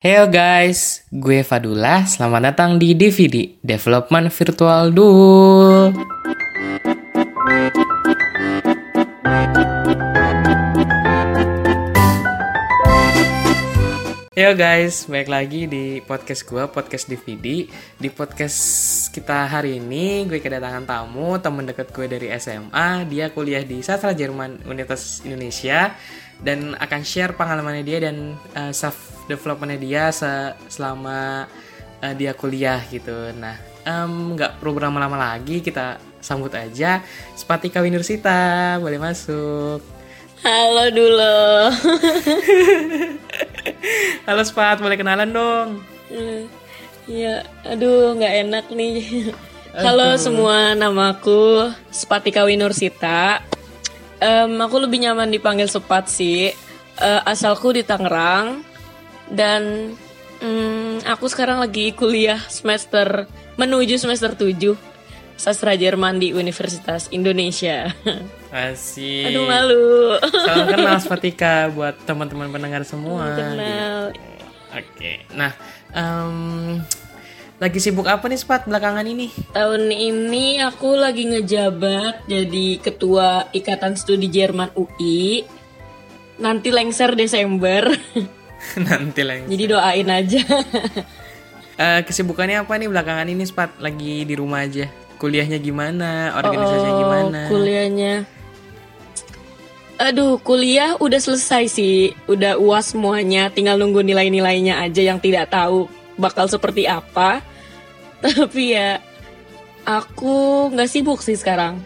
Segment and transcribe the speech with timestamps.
[0.00, 2.08] Heyo guys, gue Fadula.
[2.08, 5.92] Selamat datang di DVD Development Virtual Duel.
[14.32, 17.68] Heyo guys, baik lagi di podcast gue, podcast DVD.
[18.00, 18.56] Di podcast
[19.12, 23.04] kita hari ini, gue kedatangan tamu, temen deket gue dari SMA.
[23.04, 25.92] Dia kuliah di Sastra Jerman Universitas Indonesia
[26.40, 28.96] dan akan share pengalamannya dia dan uh, self
[29.28, 31.44] developmentnya dia se selama
[32.00, 33.12] uh, dia kuliah gitu.
[33.36, 33.56] Nah,
[34.34, 37.00] nggak um, perlu berlama-lama lagi, kita sambut aja
[37.36, 39.80] Spatika Winursita, boleh masuk.
[40.40, 41.68] Halo dulu.
[44.26, 45.84] Halo Spat, boleh kenalan dong?
[47.04, 49.28] Iya, aduh nggak enak nih.
[49.76, 53.44] Halo semua, namaku Spatika Winursita.
[54.20, 56.52] Um, aku lebih nyaman dipanggil Sepat sih.
[57.00, 58.60] Uh, asalku di Tangerang
[59.32, 59.94] dan
[60.44, 63.24] um, aku sekarang lagi kuliah semester
[63.56, 64.76] menuju semester 7
[65.40, 67.88] sastra Jerman di Universitas Indonesia.
[68.52, 69.32] Asik.
[69.32, 70.20] Aduh malu.
[70.20, 73.32] Salam kenal Spatika buat teman-teman pendengar semua.
[73.32, 74.12] Kenal.
[74.76, 75.24] Oke.
[75.32, 75.56] Nah,
[75.96, 76.76] um,
[77.60, 79.28] lagi sibuk apa nih Spat belakangan ini?
[79.52, 85.44] Tahun ini aku lagi ngejabat jadi ketua Ikatan Studi Jerman UI.
[86.40, 87.84] Nanti lengser Desember.
[88.88, 89.52] Nanti lengser.
[89.52, 90.40] Jadi doain aja.
[91.76, 93.76] uh, kesibukannya apa nih belakangan ini Spat?
[93.76, 94.88] Lagi di rumah aja.
[95.20, 96.32] Kuliahnya gimana?
[96.40, 97.40] Organisasinya oh, gimana?
[97.52, 98.14] Kuliahnya
[100.00, 102.16] Aduh, kuliah udah selesai sih.
[102.24, 107.44] Udah uas semuanya, tinggal nunggu nilai-nilainya aja yang tidak tahu bakal seperti apa.
[108.20, 109.00] Tapi ya,
[109.88, 111.80] aku nggak sibuk sih sekarang.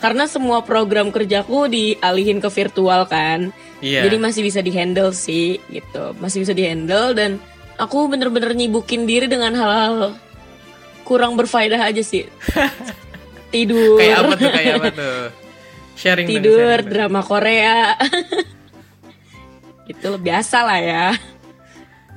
[0.00, 3.52] Karena semua program kerjaku dialihin ke virtual kan.
[3.80, 4.04] Iya.
[4.04, 6.12] Jadi masih bisa dihandle sih, gitu.
[6.20, 7.30] Masih bisa dihandle dan
[7.80, 10.16] aku bener-bener nyibukin diri dengan hal-hal
[11.04, 12.28] kurang berfaedah aja sih.
[13.54, 13.96] Tidur.
[13.96, 14.50] Kayak apa tuh?
[14.50, 15.44] Kayak apa tuh?
[15.94, 17.94] sharing tidur sharing drama Korea
[19.92, 21.06] itu biasa lah ya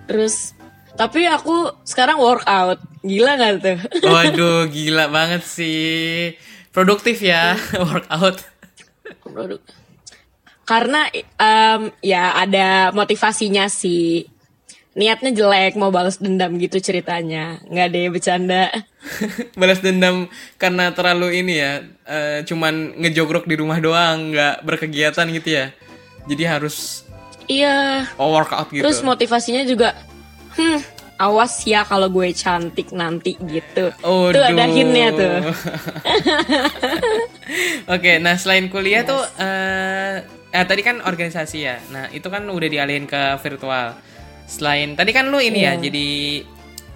[0.09, 0.56] terus
[0.97, 2.81] tapi aku sekarang workout.
[3.06, 3.78] Gila nggak tuh?
[4.12, 6.34] Waduh gila banget sih.
[6.74, 8.41] Produktif ya workout.
[9.24, 9.62] Produk.
[10.68, 11.08] karena
[11.40, 14.28] um, ya ada motivasinya sih.
[14.97, 17.62] Niatnya jelek mau balas dendam gitu ceritanya.
[17.69, 18.68] Nggak deh bercanda.
[19.62, 20.28] Balas dendam
[20.59, 25.66] karena terlalu ini ya uh, cuman ngejogrok di rumah doang nggak berkegiatan gitu ya.
[26.28, 27.08] Jadi harus
[27.47, 28.09] iya.
[28.19, 28.84] Oh, workout gitu.
[28.84, 29.96] Terus motivasinya juga
[30.57, 35.53] hmm awas ya kalau gue cantik nanti gitu oh, tuh ada hintnya tuh oke
[37.90, 39.09] okay, nah selain kuliah yes.
[39.09, 40.16] tuh uh,
[40.53, 43.97] eh tadi kan organisasi ya nah itu kan udah dialihin ke virtual
[44.47, 45.73] selain tadi kan lu ini yeah.
[45.75, 45.84] ya iya.
[45.90, 46.07] jadi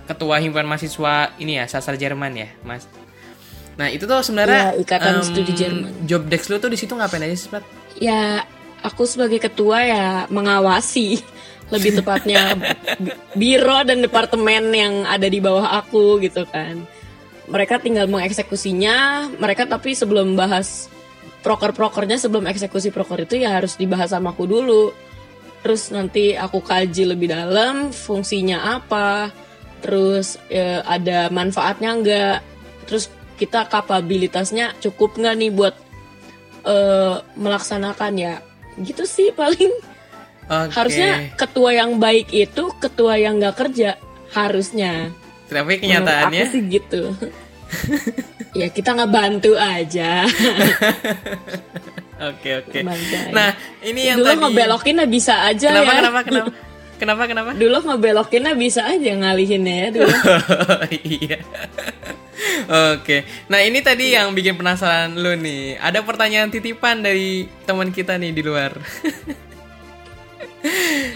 [0.07, 2.85] ketua himpunan mahasiswa ini ya sastra Jerman ya mas
[3.75, 6.93] nah itu tuh sebenarnya yeah, ikatan um, studi Jerman job desk lu tuh di situ
[6.93, 7.65] ngapain aja sih Pat?
[7.97, 8.45] ya
[8.85, 11.25] aku sebagai ketua ya mengawasi
[11.71, 12.59] lebih tepatnya
[13.33, 16.83] biro dan departemen yang ada di bawah aku gitu kan.
[17.47, 20.91] Mereka tinggal mengeksekusinya mereka tapi sebelum bahas
[21.41, 24.93] proker-prokernya sebelum eksekusi proker itu ya harus dibahas sama aku dulu.
[25.61, 29.31] Terus nanti aku kaji lebih dalam fungsinya apa
[29.81, 32.37] terus ya, ada manfaatnya enggak
[32.85, 33.09] terus
[33.41, 35.75] kita kapabilitasnya cukup nggak nih buat
[36.67, 38.35] uh, melaksanakan ya.
[38.77, 39.90] Gitu sih paling
[40.51, 40.75] okay.
[40.75, 43.95] harusnya ketua yang baik itu ketua yang nggak kerja
[44.35, 45.15] harusnya
[45.47, 47.03] tapi kenyataannya aku sih gitu
[48.59, 50.27] ya kita nggak bantu aja
[52.21, 52.79] Oke oke.
[53.33, 53.49] Nah
[53.81, 54.41] ini yang dulu tadi.
[54.45, 55.97] ngebelokinnya bisa aja kenapa, ya.
[55.97, 56.49] Kenapa kenapa
[57.01, 57.49] kenapa kenapa?
[57.57, 60.15] Dulu ngebelokinnya bisa aja ngalihinnya ya dulu.
[61.01, 61.37] iya.
[62.93, 63.25] Oke.
[63.49, 65.81] Nah ini tadi yang bikin penasaran lu nih.
[65.81, 68.77] Ada pertanyaan titipan dari teman kita nih di luar.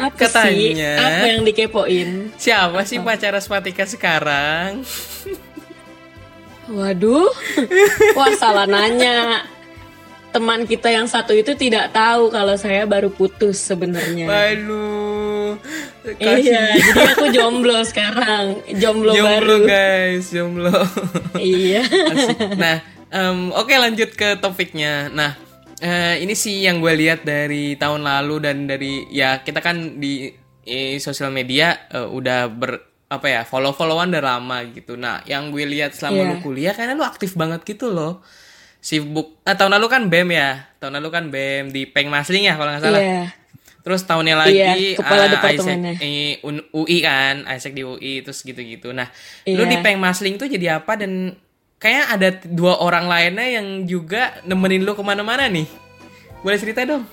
[0.01, 1.05] Apa Katanya, sih?
[1.05, 2.09] Apa yang dikepoin?
[2.35, 4.81] Siapa sih pacar Spatika sekarang?
[6.65, 7.29] Waduh,
[8.17, 9.45] wah salah nanya
[10.33, 14.27] teman kita yang satu itu tidak tahu kalau saya baru putus sebenarnya.
[14.27, 15.61] Waduh.
[16.19, 18.59] Iya, jadi aku jomblo sekarang.
[18.75, 19.69] Jomblo, jomblo baru.
[19.69, 20.75] guys, jomblo.
[21.39, 21.87] iya.
[22.57, 22.83] Nah,
[23.15, 25.07] um, oke okay, lanjut ke topiknya.
[25.13, 25.39] Nah,
[25.81, 30.31] uh, ini sih yang gue lihat dari tahun lalu dan dari ya kita kan di
[30.63, 32.71] eh, sosial media uh, udah ber
[33.05, 34.97] apa ya follow followan udah lama gitu.
[34.97, 36.29] Nah, yang gue lihat selama yeah.
[36.31, 38.25] lu kuliah karena lu aktif banget gitu loh
[38.85, 42.53] sibuk ah, tahun lalu kan BEM ya tahun lalu kan BEM di Peng Masling ya
[42.53, 43.27] kalau nggak salah yeah.
[43.85, 46.01] Terus tahunnya lagi Iya, kepala departemennya.
[46.01, 46.41] Isaac, eh,
[46.73, 48.89] UI kan, Isaac di UI terus gitu-gitu.
[48.89, 49.13] Nah,
[49.45, 49.69] lu Iya.
[49.69, 51.37] di Peng Masling tuh jadi apa dan
[51.79, 55.67] kayaknya ada dua orang lainnya yang juga nemenin lu ke mana-mana nih.
[56.41, 57.03] Boleh cerita dong?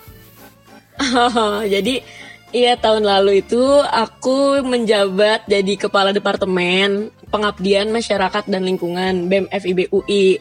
[1.73, 2.05] jadi
[2.53, 9.89] iya tahun lalu itu aku menjabat jadi kepala departemen pengabdian masyarakat dan lingkungan BEM FIB
[9.89, 10.39] UI.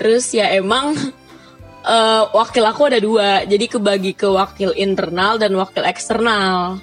[0.00, 0.96] Terus ya emang
[1.94, 6.80] eh, wakil aku ada dua, jadi kebagi ke wakil internal dan wakil eksternal.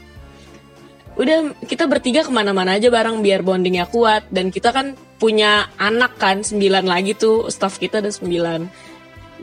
[1.19, 6.17] Udah kita bertiga ke mana-mana aja bareng biar bondingnya kuat dan kita kan punya anak
[6.17, 8.65] kan sembilan lagi tuh staff kita ada sembilan.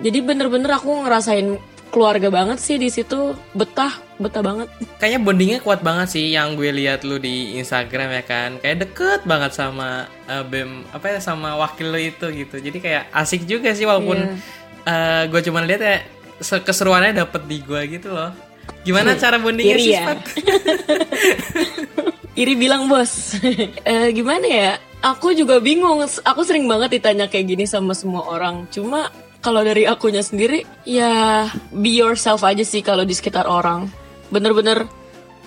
[0.02, 1.54] Jadi bener-bener aku ngerasain
[1.94, 4.66] keluarga banget sih di situ betah betah banget.
[4.98, 8.50] Kayaknya bondingnya kuat banget sih yang gue lihat lu di Instagram ya kan.
[8.58, 12.58] Kayak deket banget sama eh, BEM apa ya sama wakil lu itu gitu.
[12.58, 14.19] Jadi kayak asik juga sih walaupun
[14.82, 15.96] eh, gue cuma lihat ya
[16.42, 18.34] se- keseruannya dapet di gue gitu loh.
[18.82, 20.04] Gimana cara bondingnya Iri sih, ya?
[22.42, 23.34] Iri bilang bos,
[23.88, 24.72] Eh, gimana ya?
[24.99, 26.03] Aku juga bingung.
[26.03, 28.67] Aku sering banget ditanya kayak gini sama semua orang.
[28.75, 33.87] Cuma kalau dari akunya sendiri, ya be yourself aja sih kalau di sekitar orang.
[34.35, 34.91] Bener-bener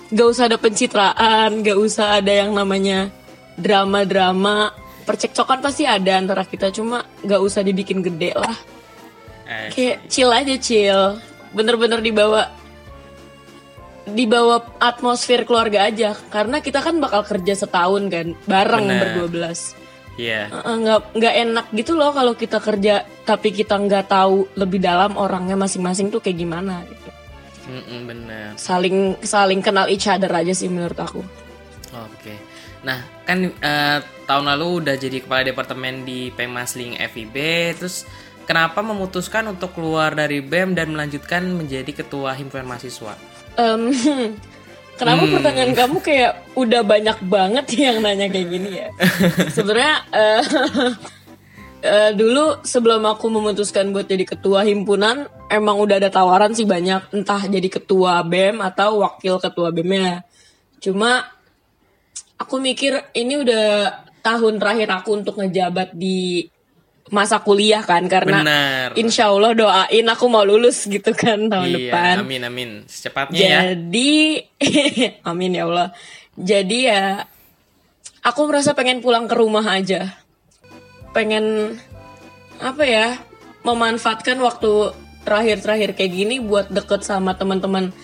[0.08, 3.12] gak usah ada pencitraan, gak usah ada yang namanya
[3.60, 4.72] drama-drama.
[5.04, 8.56] Percekcokan pasti ada antara kita, cuma gak usah dibikin gede lah.
[9.44, 11.20] Eh, Kayak chill aja chill.
[11.52, 12.48] Bener-bener dibawa
[14.06, 19.00] dibawa atmosfer keluarga aja karena kita kan bakal kerja setahun kan bareng Bener.
[19.00, 19.60] berdua belas
[20.12, 20.52] Iya.
[20.52, 25.16] Eh, nggak nggak enak gitu loh kalau kita kerja tapi kita nggak tahu lebih dalam
[25.16, 27.08] orangnya masing-masing tuh kayak gimana gitu
[27.62, 28.52] Mm-mm, bener.
[28.60, 31.24] saling saling kenal each other aja sih menurut aku
[31.92, 32.34] Oke.
[32.82, 37.36] Nah, kan eh, tahun lalu udah jadi kepala departemen di Pengmasling FIB,
[37.78, 38.08] terus
[38.48, 43.14] kenapa memutuskan untuk keluar dari BEM dan melanjutkan menjadi ketua himpunan mahasiswa?
[43.58, 43.82] Em,
[44.98, 48.88] kenapa pertanyaan kamu kayak udah banyak banget yang nanya kayak gini ya?
[49.52, 50.42] Sebenarnya eh,
[51.92, 57.12] eh, dulu sebelum aku memutuskan buat jadi ketua himpunan, emang udah ada tawaran sih banyak,
[57.12, 60.24] entah jadi ketua BEM atau wakil ketua BEM-nya.
[60.82, 61.24] Cuma
[62.40, 63.66] aku mikir ini udah
[64.22, 66.46] tahun terakhir aku untuk ngejabat di
[67.10, 68.88] masa kuliah kan karena Benar.
[68.94, 72.14] insya Allah doain aku mau lulus gitu kan tahun iya, depan.
[72.22, 72.70] amin amin.
[72.86, 73.60] Secepatnya ya.
[73.74, 74.38] Jadi,
[75.30, 75.88] amin ya Allah.
[76.38, 77.26] Jadi ya,
[78.22, 80.14] aku merasa pengen pulang ke rumah aja.
[81.10, 81.76] Pengen
[82.62, 83.18] apa ya?
[83.62, 87.94] Memanfaatkan waktu terakhir-terakhir kayak gini buat deket sama teman-teman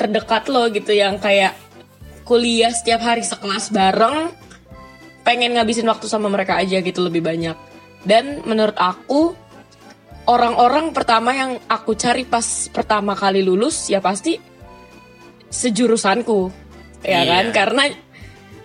[0.00, 1.52] terdekat lo gitu yang kayak
[2.24, 4.32] kuliah setiap hari sekelas bareng.
[5.22, 7.71] Pengen ngabisin waktu sama mereka aja gitu lebih banyak.
[8.02, 9.34] Dan menurut aku
[10.26, 14.38] orang-orang pertama yang aku cari pas pertama kali lulus ya pasti
[15.50, 16.48] sejurusanku
[17.02, 17.26] ya Iya.
[17.26, 17.82] kan karena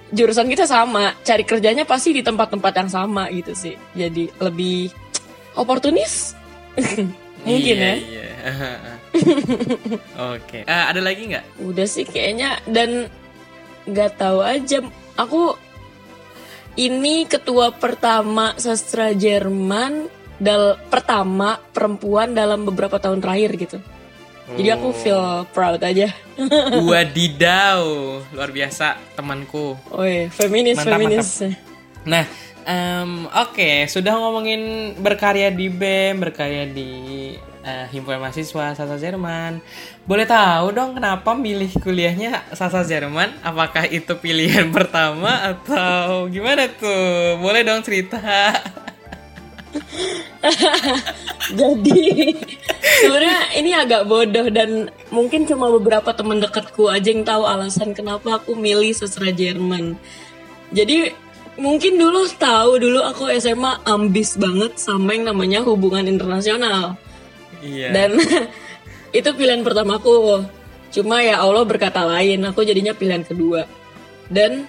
[0.07, 4.94] jurusan kita sama cari kerjanya pasti di tempat-tempat yang sama gitu sih jadi lebih
[5.57, 6.38] oportunis
[7.44, 8.30] mungkin iya, ya Iya.
[10.38, 10.62] Oke.
[10.63, 11.45] Eh, ada lagi nggak?
[11.66, 13.10] udah sih kayaknya dan
[13.84, 14.80] nggak tahu aja
[15.18, 15.57] aku
[16.77, 20.07] ini ketua pertama sastra Jerman
[20.38, 23.77] dal pertama perempuan dalam beberapa tahun terakhir gitu.
[24.47, 26.07] Jadi aku feel proud aja.
[26.88, 27.83] Wadidaw,
[28.31, 29.75] luar biasa temanku.
[29.91, 31.29] oh iya feminis Mantap, feminis.
[32.07, 32.24] Nah,
[32.63, 36.91] em, oke, sudah ngomongin berkarya di BEM, berkarya di
[37.67, 39.59] eh, himpunan mahasiswa Sasa Jerman.
[40.07, 43.36] Boleh tahu dong kenapa milih kuliahnya Sasa Jerman?
[43.43, 47.36] Apakah itu pilihan pertama atau gimana tuh?
[47.43, 48.55] Boleh dong cerita.
[51.59, 52.03] jadi
[53.03, 58.39] sebenarnya ini agak bodoh dan mungkin cuma beberapa teman dekatku aja yang tahu alasan kenapa
[58.41, 60.00] aku milih sastra Jerman
[60.71, 61.13] jadi
[61.57, 66.95] mungkin dulu tahu dulu aku SMA ambis banget sama yang namanya hubungan internasional
[67.64, 67.90] iya.
[67.94, 68.18] dan
[69.18, 70.46] itu pilihan pertamaku.
[70.88, 73.68] Cuma ya Allah berkata lain aku jadinya pilihan kedua.
[74.28, 74.68] Dan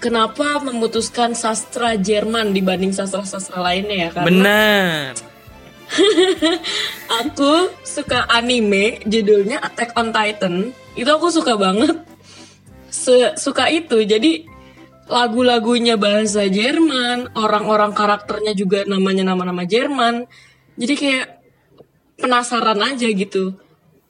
[0.00, 4.10] kenapa memutuskan sastra Jerman dibanding sastra-sastra lainnya ya?
[4.12, 5.12] Karena Benar.
[7.24, 10.54] aku suka anime judulnya Attack on Titan.
[10.96, 11.96] Itu aku suka banget.
[12.88, 14.00] Se- suka itu.
[14.04, 14.44] Jadi
[15.08, 20.28] lagu-lagunya bahasa Jerman orang-orang karakternya juga namanya nama-nama Jerman.
[20.76, 21.37] Jadi kayak
[22.18, 23.54] penasaran aja gitu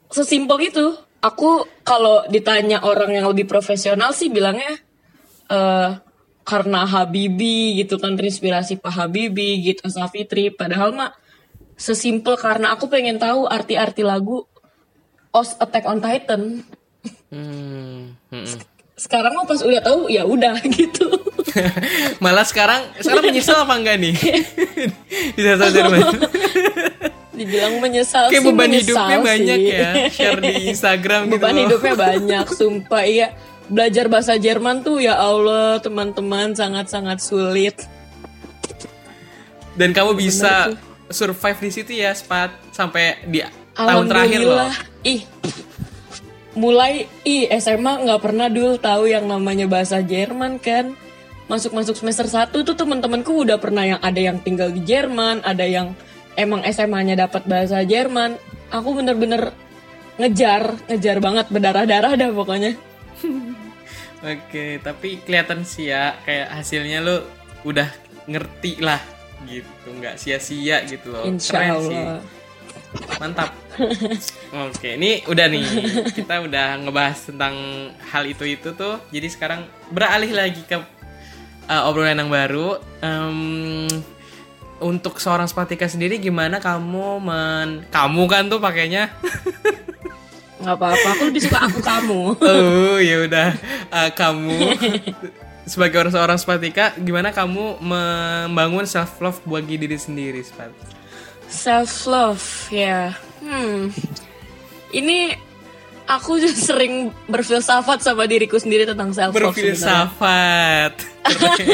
[0.09, 0.85] sesimpel itu
[1.21, 4.81] aku kalau ditanya orang yang lebih profesional sih bilangnya
[5.49, 5.89] eh
[6.49, 11.13] karena Habibi gitu kan terinspirasi Pak Habibi gitu Safitri padahal mah
[11.77, 14.49] sesimpel karena aku pengen tahu arti-arti lagu
[15.29, 16.41] OS Attack on Titan.
[17.29, 18.17] Hmm.
[18.33, 18.45] mm-mm.
[18.97, 21.07] Sekarang mah pas udah tahu ya udah gitu.
[22.17, 24.13] Malah sekarang sekarang menyesal apa enggak nih?
[25.37, 26.01] di sastra Jerman.
[27.39, 29.25] Dibilang menyesal Kayak sih beban menyesal hidupnya sih.
[29.31, 29.91] banyak ya.
[30.11, 31.33] Share di Instagram gitu.
[31.39, 33.27] beban hidupnya banyak sumpah iya
[33.71, 37.75] belajar bahasa Jerman tuh ya Allah teman-teman sangat-sangat sulit
[39.71, 40.75] Dan kamu bisa
[41.07, 43.39] survive di situ ya, Spat, sampai di
[43.71, 44.67] tahun terakhir loh.
[45.07, 45.23] Ih
[46.51, 50.91] mulai ih SMA nggak pernah dulu tahu yang namanya bahasa Jerman kan
[51.47, 55.95] masuk-masuk semester 1 tuh teman-temanku udah pernah yang ada yang tinggal di Jerman ada yang
[56.35, 58.37] emang SMA-nya dapat bahasa Jerman
[58.69, 59.53] aku bener-bener
[60.19, 62.75] ngejar ngejar banget berdarah-darah dah pokoknya
[64.19, 67.23] Oke, tapi kelihatan sih ya kayak hasilnya lu
[67.63, 67.87] udah
[68.27, 68.99] ngerti lah
[69.47, 71.23] gitu, nggak sia-sia gitu loh.
[71.23, 71.95] Insya Keren sih.
[71.95, 72.19] Allah
[73.21, 73.53] Mantap.
[74.67, 75.65] Oke, ini udah nih.
[76.11, 77.55] Kita udah ngebahas tentang
[78.11, 78.97] hal itu itu tuh.
[79.13, 80.75] Jadi sekarang beralih lagi ke
[81.69, 82.81] uh, obrolan yang baru.
[82.99, 83.87] Em,
[84.79, 89.11] untuk seorang Spatika sendiri gimana kamu men kamu kan tuh pakainya
[90.59, 93.49] nggak apa-apa aku lebih suka aku kamu oh ya udah
[93.89, 94.77] Uh, kamu
[95.65, 100.69] sebagai orang seorang Spatika gimana kamu membangun self love bagi diri sendiri Spat?
[101.49, 103.17] Self love ya.
[103.41, 103.89] Hmm.
[104.93, 105.33] Ini
[106.09, 109.53] aku sering berfilsafat sama diriku sendiri tentang self love.
[109.53, 110.97] Berfilsafat.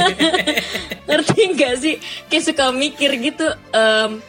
[1.07, 1.95] Ngerti gak sih?
[2.27, 3.47] Kayak suka mikir gitu.
[3.71, 4.19] em,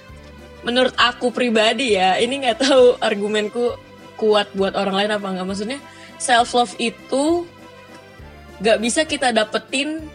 [0.62, 3.74] menurut aku pribadi ya, ini nggak tahu argumenku
[4.14, 5.46] kuat buat orang lain apa nggak.
[5.46, 5.78] Maksudnya
[6.22, 7.42] self love itu
[8.62, 10.06] gak bisa kita dapetin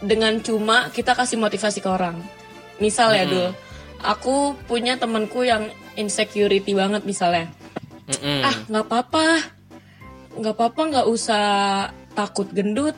[0.00, 2.16] dengan cuma kita kasih motivasi ke orang.
[2.80, 3.50] Misal ya dul,
[4.00, 5.68] aku punya temanku yang
[5.98, 7.50] insecurity banget misalnya.
[8.08, 8.40] Mm-mm.
[8.40, 9.26] Ah nggak apa-apa,
[10.40, 11.44] nggak apa-apa nggak usah
[12.16, 12.96] takut gendut,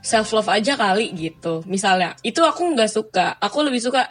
[0.00, 1.60] self love aja kali gitu.
[1.68, 4.08] Misalnya itu aku nggak suka, aku lebih suka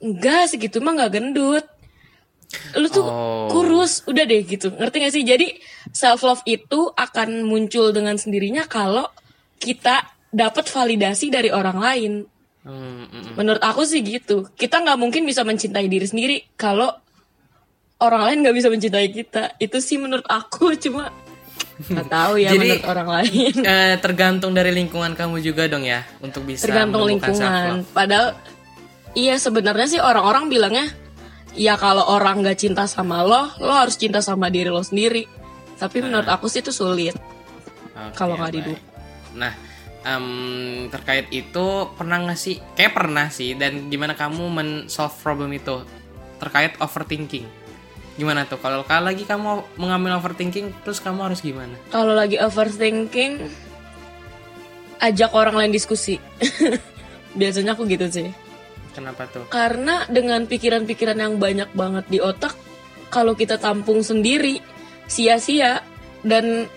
[0.00, 1.64] enggak segitu mah nggak gendut.
[2.74, 3.46] Lu tuh Oh.
[3.46, 4.74] kurus, udah deh gitu.
[4.74, 5.22] Ngerti gak sih?
[5.22, 5.54] Jadi
[5.94, 9.06] self love itu akan muncul dengan sendirinya kalau
[9.62, 10.02] kita
[10.34, 12.12] dapat validasi dari orang lain.
[12.66, 13.32] Mm, mm, mm.
[13.38, 14.50] Menurut aku sih gitu.
[14.58, 16.90] Kita nggak mungkin bisa mencintai diri sendiri kalau
[18.00, 19.42] orang lain nggak bisa mencintai kita.
[19.60, 21.12] Itu sih menurut aku cuma
[21.80, 23.54] nggak tahu ya Jadi- menurut orang lain.
[23.70, 27.84] Eh, tergantung dari lingkungan kamu juga dong ya untuk bisa Tergantung lingkungan.
[27.92, 28.36] Padahal
[29.16, 30.86] iya sebenarnya sih orang-orang bilangnya
[31.56, 35.24] ya kalau orang nggak cinta sama lo, lo harus cinta sama diri lo sendiri.
[35.80, 37.16] Tapi menurut aku sih itu sulit.
[37.96, 38.84] Oke, Kalau nggak didukung.
[39.36, 39.52] Nah,
[40.04, 40.26] em,
[40.92, 41.66] terkait itu
[41.96, 42.60] pernah nggak sih?
[42.76, 43.56] Kayak pernah sih.
[43.56, 45.80] Dan gimana kamu men-solve problem itu
[46.36, 47.48] terkait overthinking?
[48.20, 48.60] Gimana tuh?
[48.60, 51.72] Kalau lagi kamu mengambil overthinking, terus kamu harus gimana?
[51.88, 53.48] Kalau lagi overthinking,
[55.00, 56.20] ajak orang lain diskusi.
[57.40, 58.28] Biasanya aku gitu sih.
[58.92, 59.48] Kenapa tuh?
[59.48, 62.52] Karena dengan pikiran-pikiran yang banyak banget di otak,
[63.08, 64.60] kalau kita tampung sendiri,
[65.08, 65.80] sia-sia.
[66.20, 66.68] Dan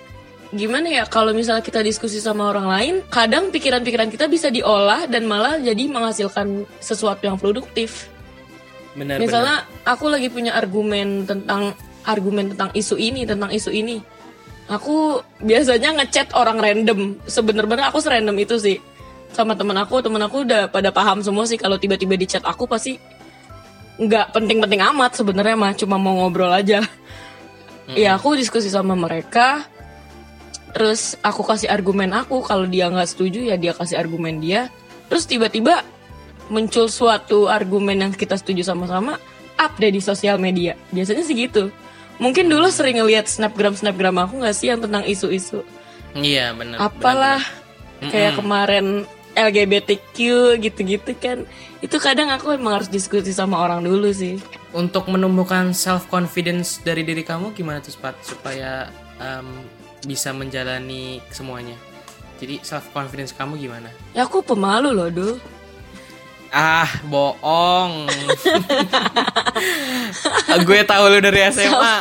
[0.55, 5.27] gimana ya, kalau misalnya kita diskusi sama orang lain, kadang pikiran-pikiran kita bisa diolah dan
[5.27, 8.12] malah jadi menghasilkan sesuatu yang produktif.
[8.93, 11.73] Benar, Misalnya aku lagi punya argumen tentang
[12.05, 13.97] argumen tentang isu ini, tentang isu ini.
[14.69, 17.19] Aku biasanya ngechat orang random.
[17.25, 18.77] Sebener-bener aku serandom itu sih.
[19.33, 22.69] Sama temen aku, temen aku udah pada paham semua sih kalau tiba-tiba di chat aku
[22.69, 23.01] pasti
[23.97, 26.85] nggak penting-penting amat sebenarnya mah cuma mau ngobrol aja.
[27.97, 29.65] Ya aku diskusi sama mereka.
[30.73, 34.69] Terus aku kasih argumen aku kalau dia nggak setuju ya dia kasih argumen dia.
[35.11, 35.83] Terus tiba-tiba
[36.47, 39.15] muncul suatu argumen yang kita setuju sama-sama
[39.55, 41.71] up deh di sosial media biasanya sih gitu
[42.17, 45.63] mungkin dulu sering ngeliat snapgram snapgram aku nggak sih yang tentang isu-isu
[46.13, 46.77] Iya, benar.
[46.77, 47.41] apalah
[47.97, 48.11] benar.
[48.11, 48.85] kayak kemarin
[49.33, 50.15] LGBTQ
[50.59, 51.41] gitu-gitu kan
[51.81, 54.37] itu kadang aku emang harus diskusi sama orang dulu sih
[54.73, 58.17] Untuk menumbuhkan self confidence dari diri kamu gimana tuh, Spat?
[58.25, 59.45] Supaya em,
[60.01, 61.77] bisa menjalani semuanya.
[62.37, 63.93] Jadi self confidence kamu gimana?
[64.13, 65.33] ya aku pemalu loh dulu
[66.53, 68.05] Ah, bohong.
[70.69, 71.95] Gue tahu lu dari SMA.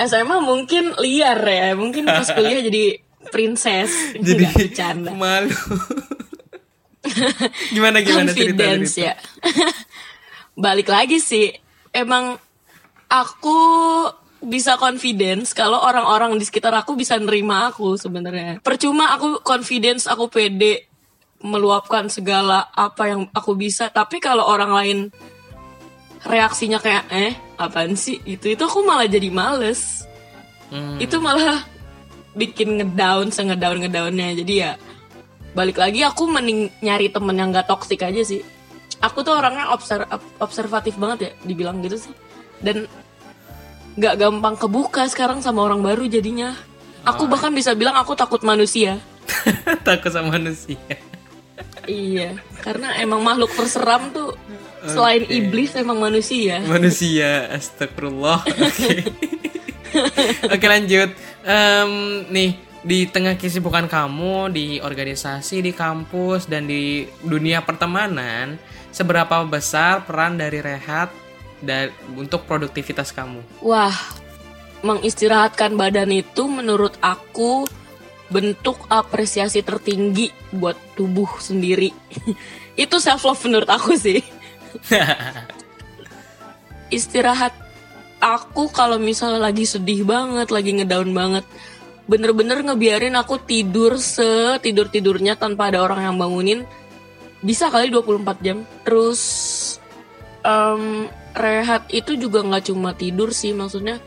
[0.00, 5.52] SMA mungkin liar ya mungkin pas kuliah jadi princess Jadi bercanda malu.
[7.74, 9.08] gimana gimana cerita confidence cerita?
[9.08, 9.14] ya
[10.52, 11.48] balik lagi sih
[11.96, 12.36] emang
[13.08, 13.58] aku
[14.44, 20.28] bisa confidence kalau orang-orang di sekitar aku bisa nerima aku sebenarnya percuma aku confidence aku
[20.28, 20.89] pede
[21.40, 23.88] meluapkan segala apa yang aku bisa.
[23.88, 24.98] Tapi kalau orang lain
[26.24, 28.20] reaksinya kayak eh apaan sih?
[28.24, 30.04] Itu itu aku malah jadi males.
[30.70, 31.02] Hmm.
[31.02, 31.66] itu malah
[32.38, 34.70] bikin ngedown sengedown ngedownnya jadi ya
[35.50, 38.38] balik lagi aku mending nyari temen yang gak toksik aja sih.
[39.02, 40.06] Aku tuh orangnya obser
[40.38, 42.14] observatif banget ya dibilang gitu sih.
[42.62, 42.86] Dan
[43.98, 46.54] nggak gampang kebuka sekarang sama orang baru jadinya.
[47.02, 49.00] Aku bahkan bisa bilang aku takut manusia.
[49.88, 50.76] Takut sama manusia
[51.88, 54.36] iya karena emang makhluk terseram tuh
[54.84, 56.60] selain iblis emang manusia.
[56.64, 58.40] Manusia astagfirullah.
[58.68, 59.04] Oke.
[60.48, 61.10] Oke lanjut.
[61.44, 61.92] Em,
[62.32, 68.56] nih di tengah kesibukan kamu di organisasi di kampus dan di dunia pertemanan
[68.88, 71.12] seberapa besar peran dari rehat
[71.60, 73.44] dan untuk produktivitas kamu?
[73.60, 73.92] Wah,
[74.80, 77.68] mengistirahatkan badan itu menurut aku
[78.30, 81.90] bentuk apresiasi tertinggi buat tubuh sendiri.
[82.82, 84.22] itu self love menurut aku sih.
[86.96, 87.54] Istirahat
[88.22, 91.44] aku kalau misalnya lagi sedih banget, lagi ngedown banget,
[92.06, 96.60] bener-bener ngebiarin aku tidur setidur-tidurnya tanpa ada orang yang bangunin.
[97.42, 98.62] Bisa kali 24 jam.
[98.86, 99.20] Terus
[100.46, 104.02] em, rehat itu juga nggak cuma tidur sih maksudnya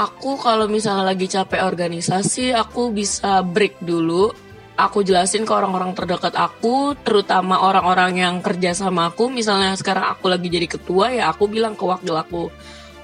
[0.00, 4.32] aku kalau misalnya lagi capek organisasi aku bisa break dulu.
[4.80, 9.28] Aku jelasin ke orang-orang terdekat aku terutama orang-orang yang kerja sama aku.
[9.28, 12.48] Misalnya sekarang aku lagi jadi ketua ya aku bilang ke wakil aku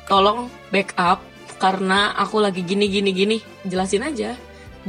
[0.09, 1.21] tolong backup
[1.61, 3.37] karena aku lagi gini gini gini.
[3.69, 4.33] Jelasin aja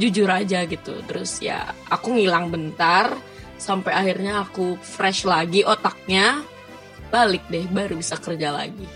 [0.00, 0.96] jujur aja gitu.
[1.04, 3.12] Terus ya aku ngilang bentar
[3.60, 6.40] sampai akhirnya aku fresh lagi otaknya
[7.12, 8.88] balik deh baru bisa kerja lagi.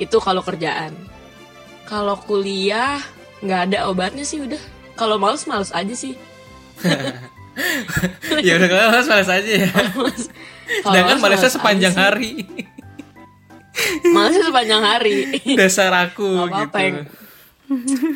[0.00, 1.05] Itu kalau kerjaan
[1.86, 2.98] kalau kuliah
[3.40, 4.58] nggak ada obatnya sih udah.
[4.98, 6.14] Kalau males males aja sih.
[8.44, 9.70] Ya udah kalau males males aja ya.
[10.84, 12.44] Sedangkan males, malesnya males sepanjang hari.
[14.12, 15.16] Malesnya sepanjang hari.
[15.60, 16.84] Dasar aku Nggak apa-apa gitu.
[16.84, 16.96] yang,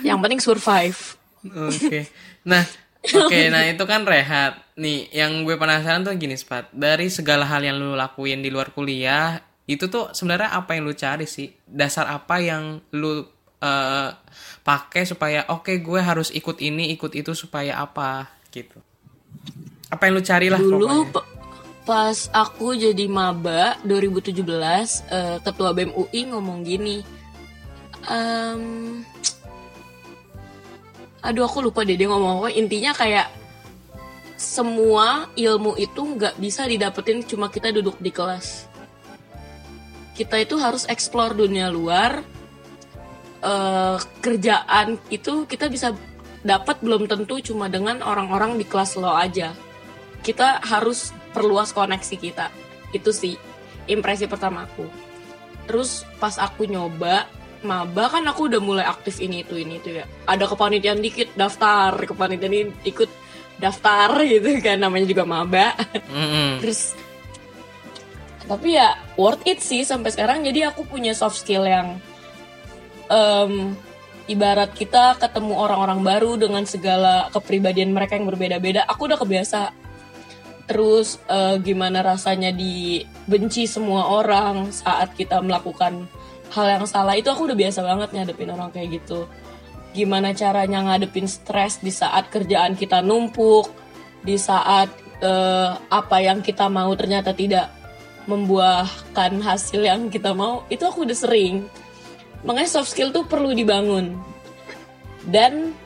[0.05, 1.17] yang penting survive.
[1.57, 2.13] Oke.
[2.45, 2.69] Nah,
[3.01, 4.61] oke, nah itu kan rehat.
[4.77, 6.69] Nih, yang gue penasaran tuh gini, Spat.
[6.73, 10.93] Dari segala hal yang lu lakuin di luar kuliah, itu tuh sebenarnya apa yang lu
[10.93, 11.53] cari sih?
[11.65, 13.25] Dasar apa yang lu
[13.61, 14.09] eh,
[14.61, 18.81] pakai supaya oke gue harus ikut ini, ikut itu supaya apa gitu.
[19.89, 21.09] Apa yang lu cari lah dulu
[21.81, 27.21] pas aku jadi maba 2017 eh, ketua BEM UI ngomong gini
[28.09, 29.05] Em,
[31.21, 32.49] aduh aku lupa deh dia ngomong apa.
[32.57, 33.29] Intinya kayak
[34.41, 38.71] semua ilmu itu nggak bisa didapetin cuma kita duduk di kelas.
[40.17, 42.25] Kita itu harus explore dunia luar
[43.41, 45.93] eh, kerjaan itu kita bisa
[46.41, 49.53] dapat belum tentu cuma dengan orang-orang di kelas lo aja.
[50.21, 52.53] Kita harus perluas koneksi kita.
[52.93, 53.37] Itu sih
[53.89, 55.11] impresi pertamaku
[55.71, 57.31] terus pas aku nyoba
[57.63, 60.05] maba kan aku udah mulai aktif ini itu ini itu ya.
[60.27, 63.07] Ada kepanitiaan dikit daftar kepanitiaan ini ikut
[63.63, 65.79] daftar gitu kan namanya juga maba.
[66.11, 66.59] Mm-mm.
[66.59, 66.99] terus
[68.51, 70.43] tapi ya worth it sih sampai sekarang.
[70.43, 72.03] Jadi aku punya soft skill yang
[73.11, 73.75] em,
[74.31, 79.75] ibarat kita ketemu orang-orang baru dengan segala kepribadian mereka yang berbeda-beda aku udah kebiasa.
[80.71, 86.07] Terus eh, gimana rasanya dibenci semua orang saat kita melakukan
[86.55, 89.27] hal yang salah itu aku udah biasa banget ngadepin orang kayak gitu.
[89.91, 93.67] Gimana caranya ngadepin stres di saat kerjaan kita numpuk
[94.23, 97.67] di saat eh, apa yang kita mau ternyata tidak
[98.31, 101.67] membuahkan hasil yang kita mau itu aku udah sering
[102.47, 104.17] makanya soft skill tuh perlu dibangun.
[105.27, 105.77] Dan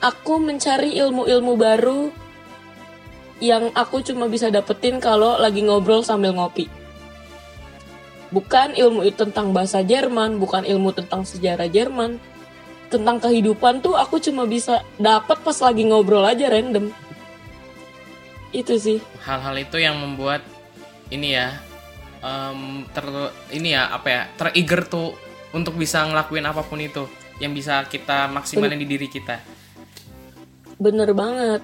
[0.00, 2.02] aku mencari ilmu-ilmu baru
[3.42, 6.70] yang aku cuma bisa dapetin kalau lagi ngobrol sambil ngopi.
[8.32, 12.16] Bukan ilmu tentang bahasa Jerman bukan ilmu tentang sejarah Jerman.
[12.88, 16.92] Tentang kehidupan tuh aku cuma bisa dapat pas lagi ngobrol aja random.
[18.52, 19.00] Itu sih.
[19.24, 20.44] Hal-hal itu yang membuat
[21.12, 21.56] ini ya
[22.24, 23.04] em, ter
[23.52, 25.12] ini ya apa ya trigger tuh
[25.52, 27.04] untuk bisa ngelakuin apa pun itu
[27.40, 29.36] yang bisa kita maksimalin di diri kita.
[30.82, 31.62] bener banget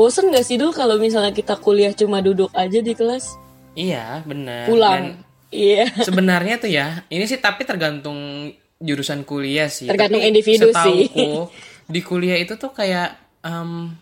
[0.00, 3.36] bosen gak sih dulu kalau misalnya kita kuliah cuma duduk aja di kelas
[3.74, 4.66] Iya, benar.
[4.66, 5.04] Dan pulang
[5.50, 9.86] iya sebenarnya tuh ya, ini sih tapi tergantung jurusan kuliah sih.
[9.90, 11.10] Tergantung Tapi individu sih.
[11.94, 13.92] Di kuliah itu tuh kayak em,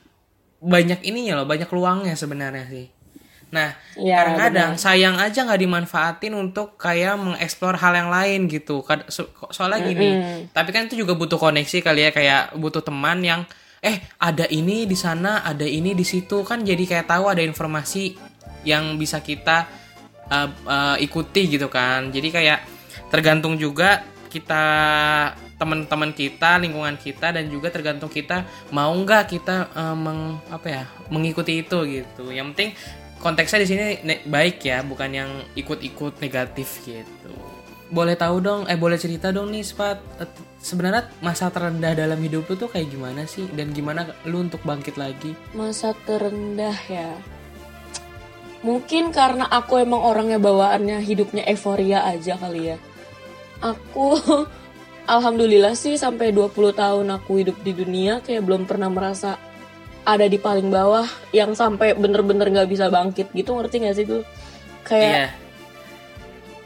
[0.61, 2.87] banyak ininya loh, banyak luangnya sebenarnya sih.
[3.49, 8.85] Nah, Iya, kadang-kadang sayang aja nggak dimanfaatin untuk kayak mengeksplor hal yang lain gitu.
[9.09, 10.09] So- soalnya gini,
[10.53, 13.49] tapi kan itu juga butuh koneksi kali ya, kayak butuh teman yang
[13.81, 18.19] eh ada ini di sana, ada ini di situ kan jadi kayak tahu ada informasi
[18.69, 19.65] yang bisa kita
[20.29, 22.13] uh, uh, ikuti gitu kan.
[22.13, 22.59] Jadi kayak
[23.09, 24.65] tergantung juga kita
[25.59, 30.83] teman-teman kita lingkungan kita dan juga tergantung kita mau nggak kita uh, meng apa ya
[31.11, 32.79] mengikuti itu gitu yang penting
[33.19, 33.85] konteksnya di sini
[34.27, 37.33] baik ya bukan yang ikut-ikut negatif gitu.
[37.89, 39.99] Boleh tahu dong eh boleh cerita dong nih Spat.
[40.21, 40.29] Eh,
[40.61, 43.49] sebenarnya masa terendah dalam hidup lu tuh kayak gimana sih?
[43.51, 45.33] Dan gimana lu untuk bangkit lagi?
[45.57, 47.17] Masa terendah ya?
[48.61, 52.77] Mungkin karena aku emang orangnya bawaannya hidupnya euforia aja kali ya.
[53.63, 54.19] Aku
[55.15, 59.41] alhamdulillah sih sampai 20 tahun aku hidup di dunia kayak belum pernah merasa
[60.07, 64.23] ada di paling bawah yang sampai bener-bener nggak bisa bangkit gitu ngerti gak sih tuh
[64.87, 65.31] kayak yeah.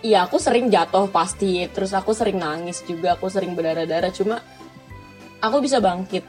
[0.03, 4.39] iya aku sering jatuh pasti terus aku sering nangis juga aku sering berdarah-darah cuma
[5.43, 6.23] aku bisa bangkit.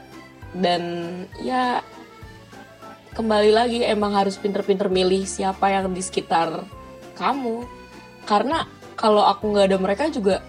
[0.54, 0.82] Dan
[1.40, 1.80] ya
[3.14, 6.66] kembali lagi emang harus pinter-pinter milih siapa yang di sekitar
[7.14, 7.64] kamu.
[8.26, 8.66] Karena
[8.98, 10.42] kalau aku nggak ada mereka juga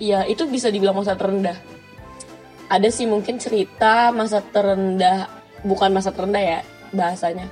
[0.00, 1.56] ya itu bisa dibilang masa terendah
[2.70, 5.26] ada sih mungkin cerita masa terendah
[5.66, 6.60] bukan masa terendah ya
[6.94, 7.50] bahasanya.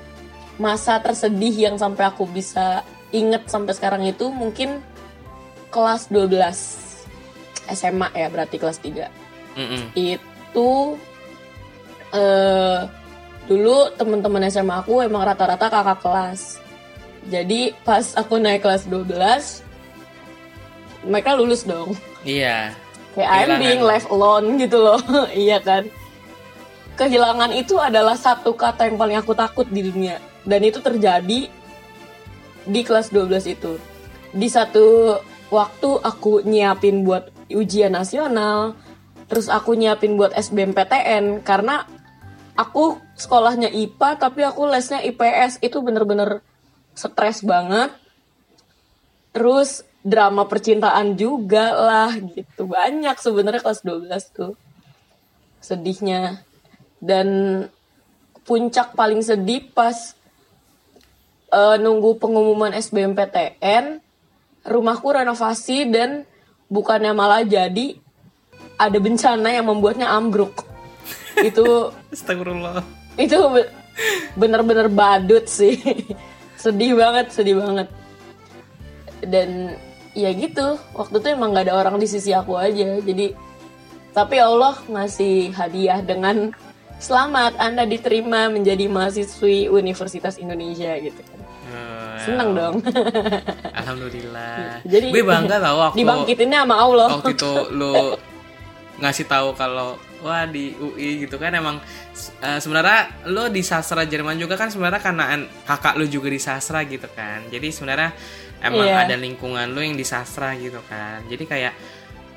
[0.62, 4.78] Masa tersedih yang sampai aku bisa inget sampai sekarang itu mungkin
[5.74, 6.31] kelas 12
[7.74, 9.85] SMA ya berarti kelas 3 mm -mm.
[9.96, 10.96] itu
[12.14, 12.88] uh,
[13.44, 16.62] dulu teman-teman SMA aku emang rata-rata kakak kelas.
[17.28, 19.11] Jadi pas aku naik kelas 12
[21.09, 21.96] mereka lulus dong.
[22.22, 22.72] Iya
[23.18, 25.02] kayak I'm being left alone gitu loh.
[25.35, 25.90] Iya kan?
[26.94, 30.22] Kehilangan itu adalah satu kata yang paling aku takut di dunia.
[30.46, 31.50] Dan itu terjadi
[32.62, 33.74] di kelas 12 itu.
[34.31, 35.18] Di satu
[35.50, 38.76] waktu aku nyiapin buat ujian nasional
[39.28, 41.85] terus aku nyiapin buat SBMPTN karena
[42.57, 46.44] aku sekolahnya IPA tapi aku lesnya IPS itu bener-bener
[46.96, 47.92] stres banget.
[49.33, 52.70] Terus drama percintaan juga lah gitu.
[52.70, 54.52] Banyak sebenarnya kelas 12 tuh.
[55.58, 56.42] Sedihnya.
[56.98, 57.28] Dan
[58.48, 60.16] puncak paling sedih pas
[61.52, 64.00] uh, nunggu pengumuman SBMPTN
[64.64, 66.24] rumahku renovasi dan
[66.68, 67.96] bukannya malah jadi
[68.78, 70.64] ada bencana yang membuatnya ambruk.
[71.48, 72.82] Itu Astagfirullah.
[73.18, 73.34] itu
[74.38, 75.74] bener-bener badut sih.
[76.62, 77.90] Sedih banget sedih banget.
[79.22, 79.74] Dan
[80.18, 80.74] ya gitu.
[80.98, 82.98] Waktu itu emang gak ada orang di sisi aku aja.
[82.98, 83.33] Jadi
[84.11, 86.50] tapi Allah ngasih hadiah dengan
[86.98, 87.54] selamat.
[87.62, 91.40] Anda diterima menjadi mahasiswi Universitas Indonesia gitu kan.
[92.18, 92.76] Seneng dong.
[93.81, 94.83] Alhamdulillah.
[94.83, 97.09] Jadi gue bangga tau aku dibangkitinnya sama Allah.
[97.14, 98.18] waktu itu lo
[98.98, 101.78] ngasih tahu kalau wah di UI gitu kan emang
[102.42, 105.24] uh, sebenarnya lo di sastra Jerman juga kan sebenarnya karena
[105.64, 107.46] kakak lo juga di sastra gitu kan.
[107.50, 108.11] Jadi sebenarnya
[108.62, 109.04] emang yeah.
[109.07, 111.22] ada lingkungan lu yang di sastra gitu kan.
[111.31, 111.74] Jadi kayak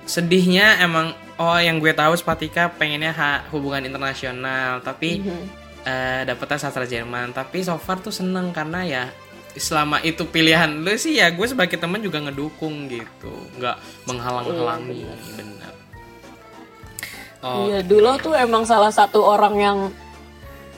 [0.06, 5.44] sedihnya emang oh yang gue tahu Spatika pengennya ha, hubungan internasional tapi mm -hmm.
[5.86, 7.34] uh, dapetnya sastra Jerman.
[7.34, 9.04] Tapi so far tuh seneng karena ya
[9.52, 13.34] selama itu pilihan lu sih ya gue sebagai teman juga ngedukung gitu.
[13.60, 15.14] Nggak menghalang-halangi iya,
[17.42, 19.78] oh iya dulu tuh emang salah satu orang yang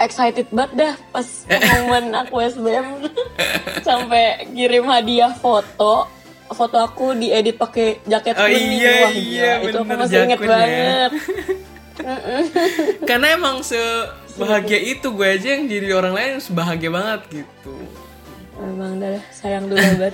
[0.01, 1.27] excited banget dah pas
[1.71, 3.07] momen aku SBM
[3.87, 6.09] sampai kirim hadiah foto.
[6.53, 8.77] Foto aku diedit pakai jaket oh, kuning.
[8.77, 11.11] iya, wah iya, itu aku masih inget banget.
[13.09, 17.73] Karena emang sebahagia itu gue aja yang jadi orang lain sebahagia banget gitu.
[18.61, 20.13] Emang dah sayang dulu banget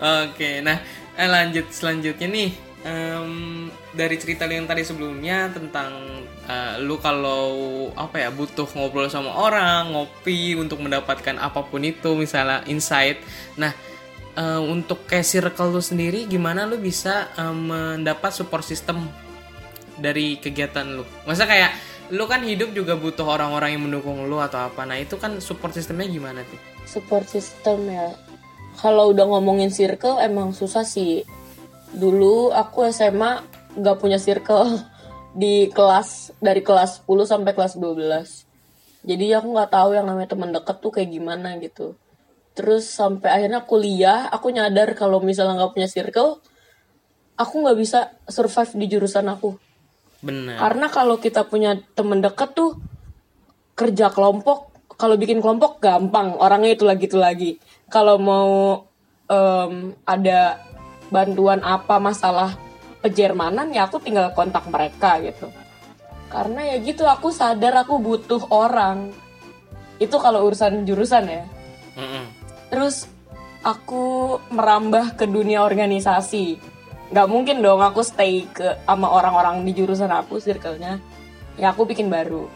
[0.00, 0.78] oke nah
[1.16, 2.50] eh, lanjut selanjutnya nih
[2.86, 7.44] um, dari cerita yang tadi sebelumnya tentang uh, lu kalau
[7.98, 13.18] apa ya butuh ngobrol sama orang ngopi untuk mendapatkan apa pun itu misalnya insight.
[13.58, 13.74] Nah
[14.38, 19.02] uh, untuk kayak circle lu sendiri gimana lu bisa uh, mendapat support system
[19.98, 21.04] dari kegiatan lu?
[21.26, 21.74] Masa kayak
[22.14, 24.86] lu kan hidup juga butuh orang-orang yang mendukung lu atau apa.
[24.86, 26.58] Nah itu kan support sistemnya gimana tuh?
[26.86, 28.14] Support system ya.
[28.76, 31.24] Kalau udah ngomongin circle emang susah sih
[31.96, 33.40] dulu aku SMA
[33.76, 34.78] nggak punya circle
[35.40, 38.46] di kelas dari kelas 10 sampai kelas 12
[39.06, 41.94] jadi aku nggak tahu yang namanya teman deket tuh kayak gimana gitu.
[42.58, 46.42] Terus sampai akhirnya kuliah aku nyadar kalau misalnya nggak punya circle
[47.38, 49.54] aku nggak bisa survive di jurusan aku.
[50.26, 52.74] Benar karena kalau kita punya teman deket tuh
[53.78, 57.50] kerja kelompok kalau bikin kelompok gampang orangnya itu lagi itu lagi
[57.92, 58.50] kalau mau
[59.28, 60.58] um, ada
[61.12, 62.58] bantuan apa masalah
[63.00, 65.50] pejermanan ya aku tinggal kontak mereka gitu
[66.26, 69.14] karena ya gitu aku sadar aku butuh orang
[70.02, 71.44] itu kalau urusan jurusan ya
[71.94, 72.24] mm -hmm.
[72.74, 73.06] terus
[73.66, 76.54] aku merambah ke dunia organisasi.
[77.10, 81.02] Nggak mungkin dong aku stay ke sama orang-orang di jurusan aku circle-nya.
[81.58, 82.46] Ya aku bikin baru.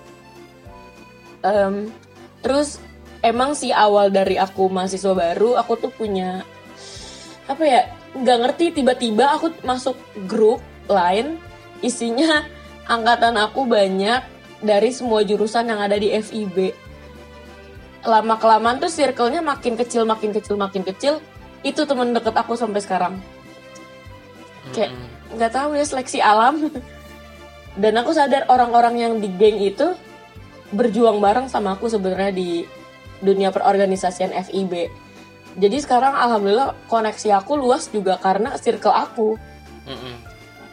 [1.43, 1.91] Em,
[2.47, 2.79] terus
[3.27, 6.47] emang sih awal dari aku mahasiswa baru, aku tuh punya
[7.51, 7.83] apa ya?
[8.17, 9.95] Nggak ngerti tiba-tiba aku masuk
[10.27, 10.59] grup
[10.91, 11.39] lain
[11.81, 12.43] isinya
[12.91, 14.21] angkatan aku banyak
[14.61, 16.91] dari semua jurusan yang ada di FIB
[18.05, 21.21] lama kelamaan tuh circle-nya makin kecil makin kecil makin kecil.
[21.61, 23.15] Itu temen deket aku sampai sekarang.
[24.73, 24.97] Kayak
[25.37, 26.73] nggak tahu ya seleksi alam.
[27.77, 29.95] Dan aku sadar orang-orang yang di geng itu
[30.75, 32.65] berjuang bareng sama aku sebenarnya di
[33.21, 34.91] dunia perorganisasian FIB
[35.59, 39.29] jadi sekarang alhamdulillah koneksi aku luas juga karena circle aku.
[39.91, 40.17] Mm-mm.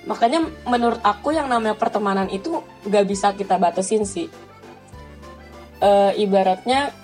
[0.08, 4.30] makanya menurut aku yang namanya pertemanan itu nggak bisa kita batasin sih.
[5.78, 6.96] Eh, ibaratnya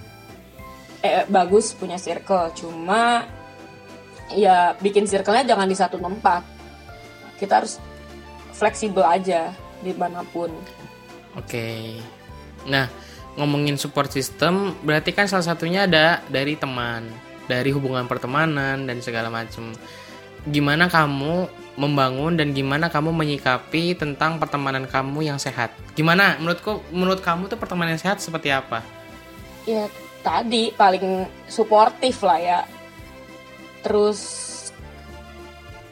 [1.04, 3.28] eh, bagus punya circle cuma
[4.32, 6.48] ya bikin circle-nya jangan di satu tempat.
[7.42, 7.76] Kita harus
[8.56, 9.52] fleksibel aja
[9.84, 10.54] di mana pun.
[11.36, 12.00] Oke.
[12.70, 12.88] Nah,
[13.36, 17.10] ngomongin support system, berarti kan salah satunya ada dari teman,
[17.50, 19.76] dari hubungan pertemanan dan segala macam.
[20.44, 21.48] Gimana kamu
[21.80, 25.72] membangun dan gimana kamu menyikapi tentang pertemanan kamu yang sehat?
[25.96, 28.84] Gimana menurutku menurut kamu tuh pertemanan yang sehat seperti apa?
[29.64, 29.88] ya
[30.24, 32.60] tadi paling suportif lah ya
[33.84, 34.20] terus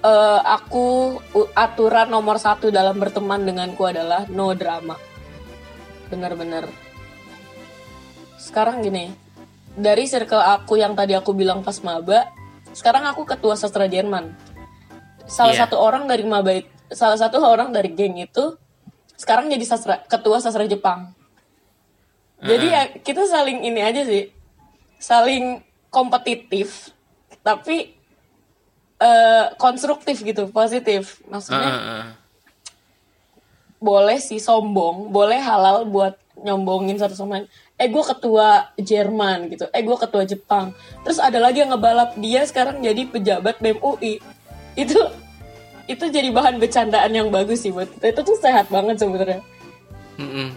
[0.04, 1.20] eh, aku
[1.56, 4.96] aturan nomor satu dalam berteman denganku adalah no drama
[6.12, 6.68] bener-bener
[8.40, 9.16] sekarang gini
[9.78, 12.28] dari circle aku yang tadi aku bilang pas maba
[12.72, 14.32] sekarang aku ketua sastra Jerman
[15.28, 15.68] salah Iya.
[15.68, 16.60] satu orang dari maba
[16.92, 18.56] salah satu orang dari geng itu
[19.16, 21.16] sekarang jadi sastra ketua sastra Jepang
[22.42, 24.34] jadi ya kita saling ini aja sih,
[24.98, 25.62] saling
[25.94, 26.90] kompetitif,
[27.46, 27.94] tapi
[28.98, 31.22] eh, konstruktif gitu, positif.
[31.30, 32.06] Maksudnya heeh.
[33.78, 37.48] boleh sih sombong, boleh halal buat nyombongin satu sama lain.
[37.76, 40.72] Eh gue ketua Jerman gitu, eh gue ketua Jepang.
[41.04, 44.22] Terus ada lagi yang ngebalap dia sekarang jadi pejabat BEM UI.
[44.78, 45.00] Itu
[45.90, 48.16] itu jadi bahan bercandaan yang bagus sih buat kita.
[48.16, 49.42] Itu tuh sehat banget sebenarnya.
[50.22, 50.50] Mm-mm.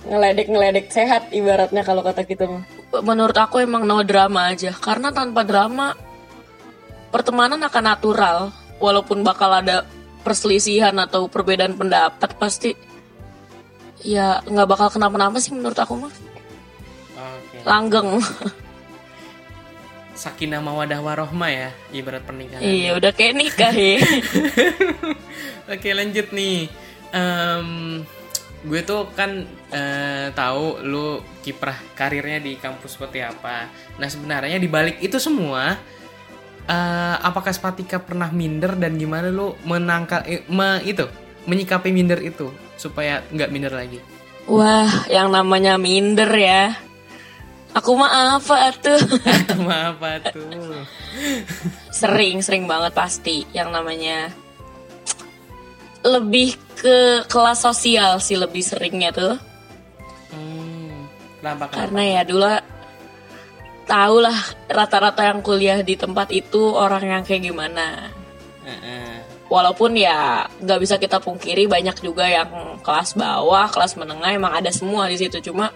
[0.00, 2.64] ngeledek-ngeledek sehat ibaratnya kalau kata kita mah.
[3.04, 5.92] Menurut aku emang no drama aja karena tanpa drama
[7.12, 8.38] pertemanan akan natural
[8.80, 9.84] walaupun bakal ada
[10.24, 12.72] perselisihan atau perbedaan pendapat pasti
[14.00, 16.12] ya nggak bakal kenapa-napa sih menurut aku mah
[17.16, 17.58] Oke.
[17.64, 18.16] langgeng
[20.10, 22.60] Sakinah mawadah warohmah ya, ibarat pernikahan.
[22.60, 23.96] iya udah kayak nikah ya
[25.72, 26.68] Oke lanjut nih.
[27.08, 27.68] Em,
[28.60, 33.70] gue tuh kan eh, tahu lu kiprah karirnya di kampus seperti apa.
[33.96, 35.78] Nah sebenarnya di balik itu semua,
[36.66, 41.06] eh, apakah Spatika pernah minder dan gimana lu menangkal eh, me- itu
[41.48, 44.00] menyikapi minder itu supaya nggak minder lagi?
[44.44, 46.74] wah yang namanya minder ya
[47.70, 48.98] aku mah apa tuh
[49.62, 50.82] apa tuh?
[51.94, 54.32] sering sering banget pasti yang namanya
[56.00, 59.36] lebih ke kelas sosial sih lebih seringnya tuh
[60.30, 61.10] Hmm,
[61.42, 61.74] kenapa kenapa?
[61.76, 62.46] karena ya dulu
[63.84, 64.38] tau lah
[64.70, 68.14] rata-rata yang kuliah di tempat itu orang yang kayak gimana.
[69.50, 72.48] Walaupun ya nggak bisa kita pungkiri banyak juga yang
[72.80, 75.74] kelas bawah kelas menengah emang ada semua di situ cuma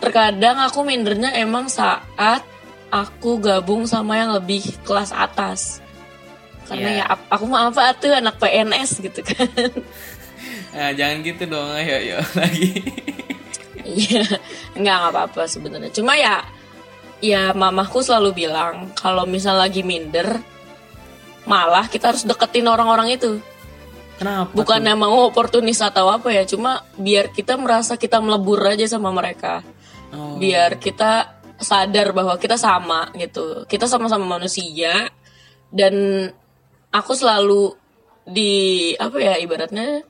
[0.00, 2.40] terkadang aku mindernya emang saat
[2.88, 5.84] aku gabung sama yang lebih kelas atas
[6.64, 7.04] karena Iya.
[7.04, 9.48] ya aku mah apa tuh anak PNS gitu kan
[10.72, 12.80] Ah, jangan gitu dong, ayo ayo lagi.
[13.84, 14.24] iya
[14.72, 16.40] nggak nggak apa-apa sebenarnya cuma ya
[17.20, 20.40] ya mamahku selalu bilang kalau misal lagi minder
[21.44, 23.40] malah kita harus deketin orang-orang itu.
[24.14, 24.54] Kenapa?
[24.54, 29.66] bukannya mau oportunis atau apa ya cuma biar kita merasa kita melebur aja sama mereka.
[30.14, 30.38] Oh.
[30.38, 33.66] biar kita sadar bahwa kita sama gitu.
[33.66, 35.10] Kita sama-sama manusia
[35.74, 35.94] dan
[36.94, 37.74] aku selalu
[38.22, 40.06] di apa ya ibaratnya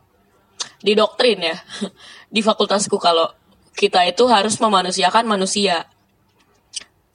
[0.84, 1.56] di doktrin ya.
[2.34, 3.30] Di fakultasku kalau
[3.78, 5.86] kita itu harus memanusiakan manusia.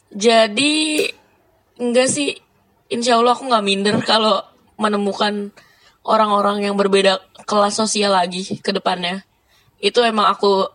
[0.09, 1.05] Jadi
[1.77, 2.39] enggak sih
[2.89, 4.41] insya Allah aku nggak minder kalau
[4.75, 5.53] menemukan
[6.03, 9.23] orang-orang yang berbeda kelas sosial lagi ke depannya.
[9.79, 10.67] Itu emang aku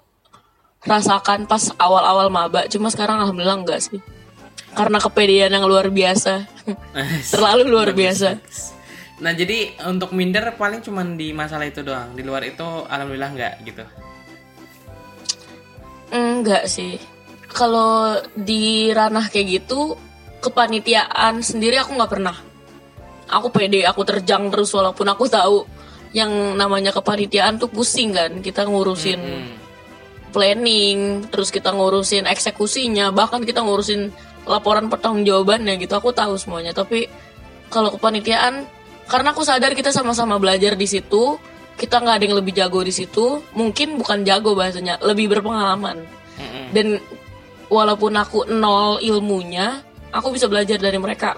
[0.86, 2.70] rasakan pas awal-awal maba.
[2.70, 4.00] Cuma sekarang alhamdulillah enggak sih.
[4.74, 6.46] Karena kepedean yang luar biasa.
[7.34, 8.38] Terlalu luar biasa.
[9.22, 12.14] Nah jadi untuk minder paling cuman di masalah itu doang.
[12.14, 13.84] Di luar itu alhamdulillah nggak gitu.
[16.14, 16.98] enggak sih.
[17.50, 19.94] Kalau di ranah kayak gitu
[20.44, 22.36] kepanitiaan sendiri aku nggak pernah.
[23.32, 25.64] Aku pede aku terjang terus walaupun aku tahu
[26.12, 29.56] yang namanya kepanitiaan tuh pusing kan kita ngurusin Hmm.
[30.30, 34.10] planning terus kita ngurusin eksekusinya bahkan kita ngurusin
[34.50, 36.76] laporan pertanggungjawabannya gitu aku tahu semuanya.
[36.76, 37.08] Tapi
[37.72, 38.66] kalau kepanitiaan
[39.08, 41.40] karena aku sadar kita sama-sama belajar di situ
[41.74, 46.04] kita nggak ada yang lebih jago di situ mungkin bukan jago bahasanya lebih berpengalaman.
[46.74, 46.98] Dan
[47.70, 49.82] walaupun aku nol ilmunya
[50.14, 51.34] aku bisa belajar dari mereka.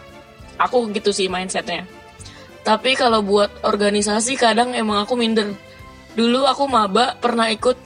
[0.60, 1.88] Aku gitu sih mindsetnya.
[2.60, 5.56] Tapi kalau buat organisasi kadang emang aku minder.
[6.12, 7.76] Dulu aku maba pernah ikut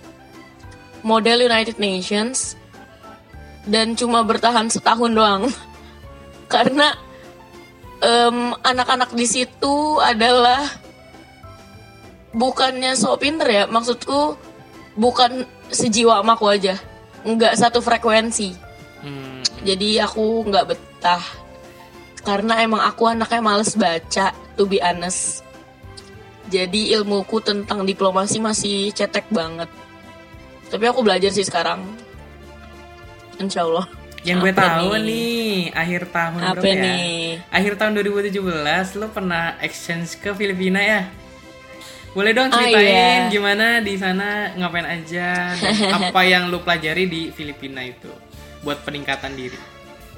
[1.07, 2.59] model United Nations
[3.69, 5.43] dan cuma bertahan setahun doang.
[6.53, 6.95] Karena
[8.03, 10.67] em, anak-anak di situ adalah
[12.31, 14.39] bukannya so pinter ya maksudku
[14.95, 16.75] bukan sejiwa sama aku aja.
[17.27, 18.57] Nggak satu frekuensi.
[19.05, 19.40] Hmm.
[19.61, 21.23] Jadi aku nggak betah
[22.21, 25.41] karena emang aku anaknya males baca to be honest
[26.47, 29.69] jadi ilmuku tentang diplomasi masih cetek banget
[30.69, 31.83] tapi aku belajar sih sekarang
[33.39, 33.87] insya Allah
[34.21, 35.01] Yang gue Apa tahu nih?
[35.01, 36.83] nih, akhir tahun Apa berapa ya?
[36.85, 37.17] nih?
[37.49, 38.37] Akhir tahun 2017
[39.01, 41.09] lo pernah exchange ke Filipina ya?
[42.13, 43.33] Boleh dong Ah, ceritain iya.
[43.33, 45.57] gimana di sana ngapain aja
[46.05, 48.13] apa yang lo pelajari di Filipina itu
[48.65, 49.57] buat peningkatan diri.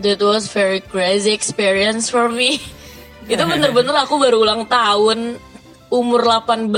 [0.01, 2.59] That was very crazy experience for me.
[3.31, 5.39] Itu bener-bener aku baru ulang tahun
[5.93, 6.73] umur 18.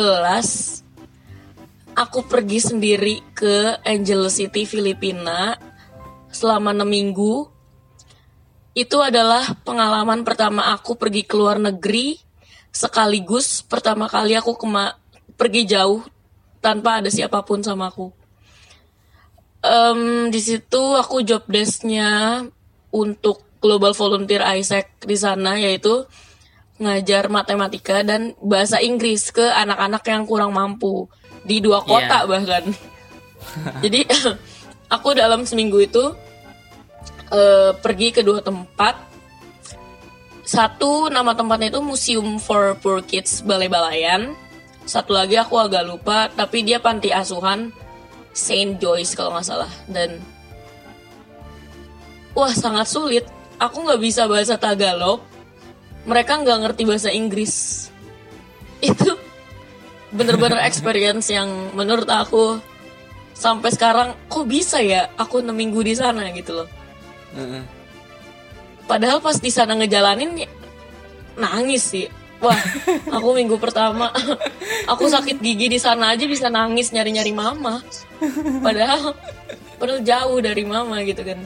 [1.95, 5.55] Aku pergi sendiri ke Angel City, Filipina
[6.35, 7.47] selama 6 minggu.
[8.75, 12.19] Itu adalah pengalaman pertama aku pergi ke luar negeri
[12.75, 14.99] sekaligus pertama kali aku kema
[15.39, 16.03] pergi jauh
[16.59, 18.11] tanpa ada siapa pun sama aku.
[19.65, 22.45] Em, di situ aku job desk-nya
[22.93, 26.05] untuk Global Volunteer Isaac di sana yaitu
[26.77, 31.09] ngajar matematika dan bahasa Inggris ke anak-anak yang kurang mampu
[31.49, 32.29] di dua kota Iya.
[32.29, 32.65] bahkan.
[33.85, 34.05] Jadi
[34.95, 36.13] aku dalam seminggu itu
[37.33, 39.01] eh, pergi ke dua tempat.
[40.45, 44.37] Satu nama tempatnya itu Museum for Poor Kids Balai Balayan.
[44.85, 47.73] Satu lagi aku agak lupa, tapi dia panti asuhan
[48.35, 49.71] Saint Joyce kalau nggak salah.
[49.87, 50.19] Dan
[52.35, 53.25] wah sangat sulit.
[53.63, 55.23] Aku nggak bisa bahasa Tagalog.
[56.05, 57.89] Mereka nggak ngerti bahasa Inggris.
[58.91, 59.17] Itu
[60.13, 62.59] bener-bener experience yang menurut aku
[63.35, 66.69] sampai sekarang kok bisa ya aku 6 minggu di sana gitu loh.
[68.85, 70.51] Padahal pas di sana ngejalanin ya,
[71.41, 72.07] nangis sih.
[72.45, 72.61] Wah,
[73.09, 74.13] aku minggu pertama
[74.85, 77.81] aku sakit gigi di sana aja bisa nangis nyari-nyari mama.
[78.61, 79.17] Padahal
[79.81, 81.41] padahal jauh dari mama gitu kan.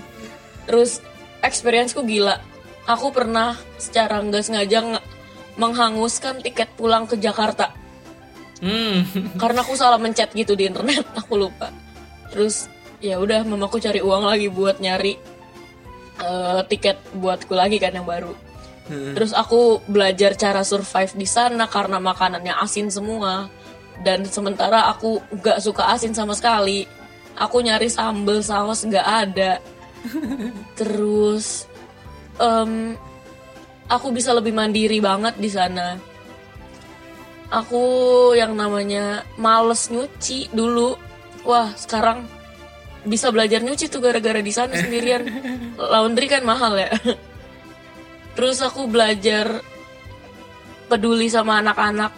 [0.66, 0.98] Terus
[1.40, 2.42] experienceku gila.
[2.88, 5.06] Aku pernah secara nggak sengaja nge-
[5.54, 7.74] menghanguskan tiket pulang ke Jakarta
[8.58, 9.06] Hmm.
[9.38, 11.70] karena aku salah mencet gitu di internet aku lupa
[12.34, 12.66] terus
[12.98, 15.14] ya udah mamaku cari uang lagi buat nyari
[16.18, 18.34] eh, tiket buatku lagi kan yang baru
[18.88, 23.46] terus aku belajar cara survive di sana karena makanannya asin semua.
[23.98, 26.86] Dan sementara aku nggak suka asin sama sekali.
[27.38, 29.58] Aku nyari sambel saus nggak ada.
[30.78, 31.66] Terus
[32.38, 32.94] em,
[33.90, 35.98] aku bisa lebih mandiri banget di sana.
[37.50, 37.82] Aku
[38.38, 40.94] yang namanya males nyuci dulu.
[41.42, 42.22] Wah sekarang
[43.02, 45.26] bisa belajar nyuci tuh gara-gara di sana sendirian.
[45.92, 46.90] Laundry kan mahal ya
[48.38, 49.66] terus aku belajar
[50.86, 52.14] peduli sama anak-anak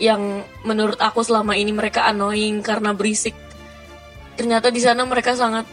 [0.00, 3.36] yang menurut aku selama ini mereka annoying karena berisik.
[4.40, 5.68] Ternyata di sana mereka sangat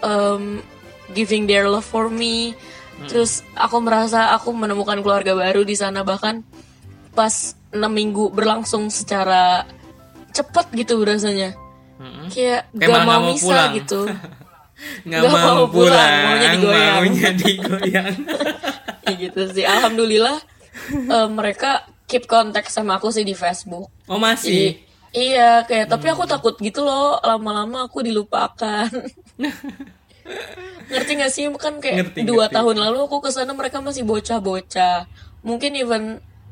[0.00, 0.64] um,
[1.12, 2.56] giving their love for me.
[3.04, 6.00] Terus aku merasa aku menemukan keluarga baru di sana.
[6.00, 6.40] Bahkan
[7.12, 9.68] pas 6 minggu berlangsung secara
[10.32, 11.52] cepat gitu rasanya.
[11.96, 12.28] Mm-mm.
[12.32, 13.72] kayak, Kayak gak mau misah pulang.
[13.76, 14.00] gitu
[15.04, 16.94] Nggak mau mau pulang, pulang, maunya digoyang.
[17.00, 18.14] maunya digoyang.
[19.06, 19.62] Ya gitu sih.
[19.62, 20.34] Alhamdulillah
[20.90, 23.86] eh, mereka keep kontak sama aku sih di Facebook.
[24.10, 24.64] Oh Jadi, masih.
[25.14, 27.22] iya kayak tapi aku takut gitu loh.
[27.22, 28.90] Lama-lama aku dilupakan.
[30.90, 31.46] Ngerti gak sih?
[31.54, 32.56] Kan kayak Ngerti, dua ngerti.
[32.58, 35.06] tahun lalu aku ke sana mereka masih bocah-bocah.
[35.46, 36.02] Mungkin even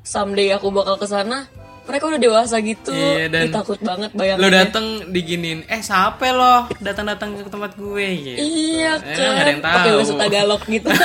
[0.06, 1.50] someday aku bakal ke sana
[1.84, 2.90] mereka udah dewasa gitu.
[2.90, 6.66] Iya, dan Ih, takut banget bayangin Lo dateng diginin, eh siapa lo?
[6.78, 8.38] Datang-datang ke tempat gue gitu.
[8.40, 10.88] iya Eh, kan yang pakai bahasa Tagalog gitu.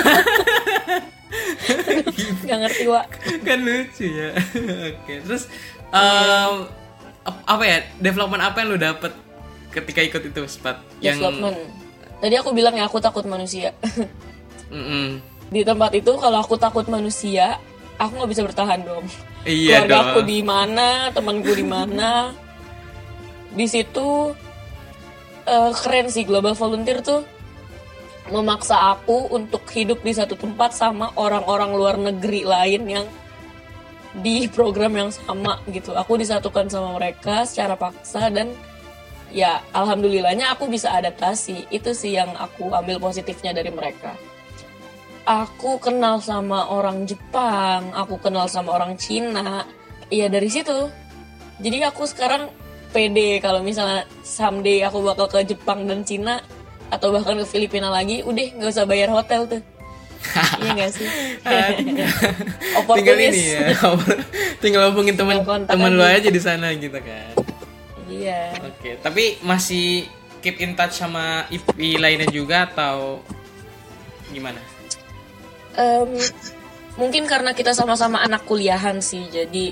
[2.42, 3.02] Nggak ngerti wa
[3.44, 4.30] kan lucu ya.
[4.90, 5.44] Oke, terus
[5.92, 9.12] ap- apa ya development apa yang lo dapet
[9.70, 10.82] ketika ikut itu Spat?
[11.00, 11.58] Yang development.
[12.20, 13.72] Tadi aku bilang ya aku takut manusia.
[14.70, 15.18] Mm-mm.
[15.50, 17.58] di tempat itu kalau aku takut manusia
[18.00, 19.06] aku nggak bisa bertahan dong
[19.48, 20.28] Iya keluarga aku dong.
[20.28, 22.36] di mana temanku di mana.
[23.56, 24.36] Di situ
[25.48, 27.24] eh, keren sih global volunteer tuh
[28.30, 33.08] memaksa aku untuk hidup di satu tempat sama orang-orang luar negeri lain yang
[34.20, 35.96] di program yang sama gitu.
[35.96, 38.52] Aku disatukan sama mereka secara paksa dan
[39.32, 41.72] ya alhamdulillahnya aku bisa adaptasi.
[41.72, 44.14] Itu sih yang aku ambil positifnya dari mereka
[45.30, 49.62] aku kenal sama orang Jepang, aku kenal sama orang Cina.
[50.10, 50.90] Iya dari situ.
[51.62, 52.50] Jadi aku sekarang
[52.90, 56.42] pede kalau misalnya someday aku bakal ke Jepang dan Cina
[56.90, 59.62] atau bahkan ke Filipina lagi, udah nggak usah bayar hotel tuh.
[60.66, 61.08] iya gak sih?
[63.00, 63.72] tinggal ini ya
[64.60, 66.28] tinggal hubungin teman teman lu aja.
[66.28, 67.40] di sana gitu kan
[68.12, 68.52] iya.
[68.60, 70.12] oke tapi masih
[70.44, 73.24] keep in touch sama IP lainnya juga atau
[74.36, 74.60] gimana
[75.80, 76.12] Em,
[77.00, 79.72] mungkin karena kita sama-sama anak kuliahan sih, jadi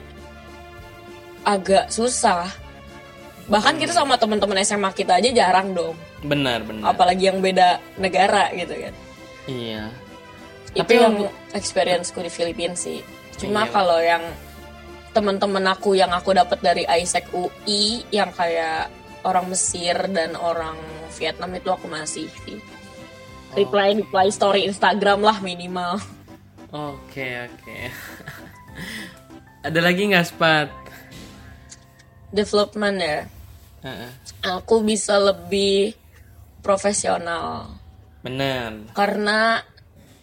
[1.44, 2.48] agak susah.
[3.48, 5.96] Bahkan kita sama teman-teman SMA kita aja jarang dong.
[6.18, 8.94] benar benar apalagi yang beda negara gitu kan
[9.46, 9.86] iya
[10.74, 13.06] itu Tapi yang experienceku di Filipina sih
[13.38, 13.72] cuma Iya.
[13.72, 14.24] kalau yang
[15.14, 18.90] teman-teman aku yang aku dapat dari ISEC UI yang kayak
[19.22, 20.74] orang Mesir dan orang
[21.22, 22.58] Vietnam itu aku masih sih
[23.58, 25.98] reply reply story Instagram lah minimal.
[26.70, 27.78] Oke oke.
[29.66, 30.70] Ada lagi nggak spat?
[32.30, 33.20] Development ya?
[33.78, 34.10] Heeh.
[34.46, 35.96] aku bisa lebih
[36.62, 37.72] profesional.
[38.22, 39.62] Benar karena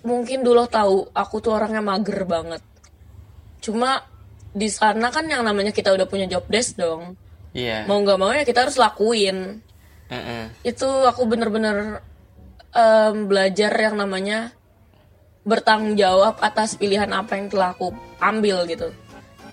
[0.05, 2.63] mungkin dulu tahu aku tuh orangnya mager banget.
[3.65, 4.05] Cuma
[4.55, 7.19] di sana kan yang namanya kita udah punya job desk dong.
[7.57, 7.89] Iya.
[7.89, 9.65] Mau nggak mau ya kita harus lakuin.
[10.05, 10.53] Heeh.
[10.69, 12.05] itu aku bener-bener
[12.75, 14.53] em, belajar yang namanya
[15.47, 18.91] bertanggung jawab atas pilihan apa yang telah aku ambil gitu.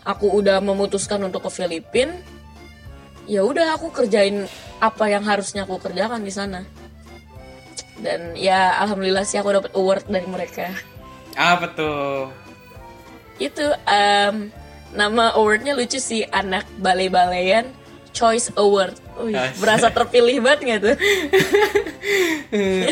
[0.02, 2.18] Aku udah memutuskan untuk ke Filipina
[3.30, 4.50] ya udah aku kerjain
[4.82, 6.66] apa yang harusnya aku kerjakan di sana.
[8.02, 10.74] Dan ya alhamdulillah sih aku dapat award dari mereka.
[11.38, 12.34] Apa tuh
[13.42, 14.54] itu em,
[14.94, 17.74] nama awardnya lucu sih anak balai-balayan
[18.12, 18.96] choice award.
[19.18, 19.58] Wih, Asik.
[19.58, 20.96] berasa terpilih banget nggak tuh?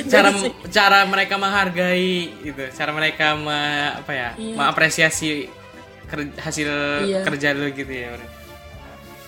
[0.08, 0.30] Cara
[0.70, 4.56] cara mereka menghargai gitu cara mereka me- apa ya Iya.
[4.56, 5.30] mengapresiasi
[6.06, 6.70] ker- hasil
[7.04, 7.20] Iya.
[7.24, 8.16] kerja lu gitu ya.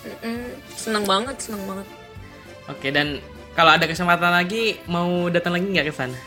[0.01, 0.39] Mm-mm,
[0.71, 1.87] seneng banget seneng banget.
[2.67, 3.19] Oke dan
[3.51, 6.17] kalau ada kesempatan lagi mau datang lagi nggak ke sana?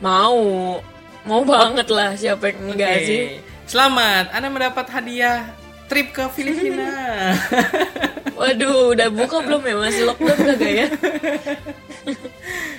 [0.00, 0.80] Mau.
[1.24, 3.04] Mau banget lah siapa yang enggak Oke.
[3.04, 3.20] sih?
[3.64, 4.28] Selamat.
[4.30, 5.48] Anda mendapat hadiah
[5.84, 6.88] trip ke Filipina
[8.34, 9.74] waduh udah buka belum ya?
[9.78, 10.86] Masih lockdown kagak ya?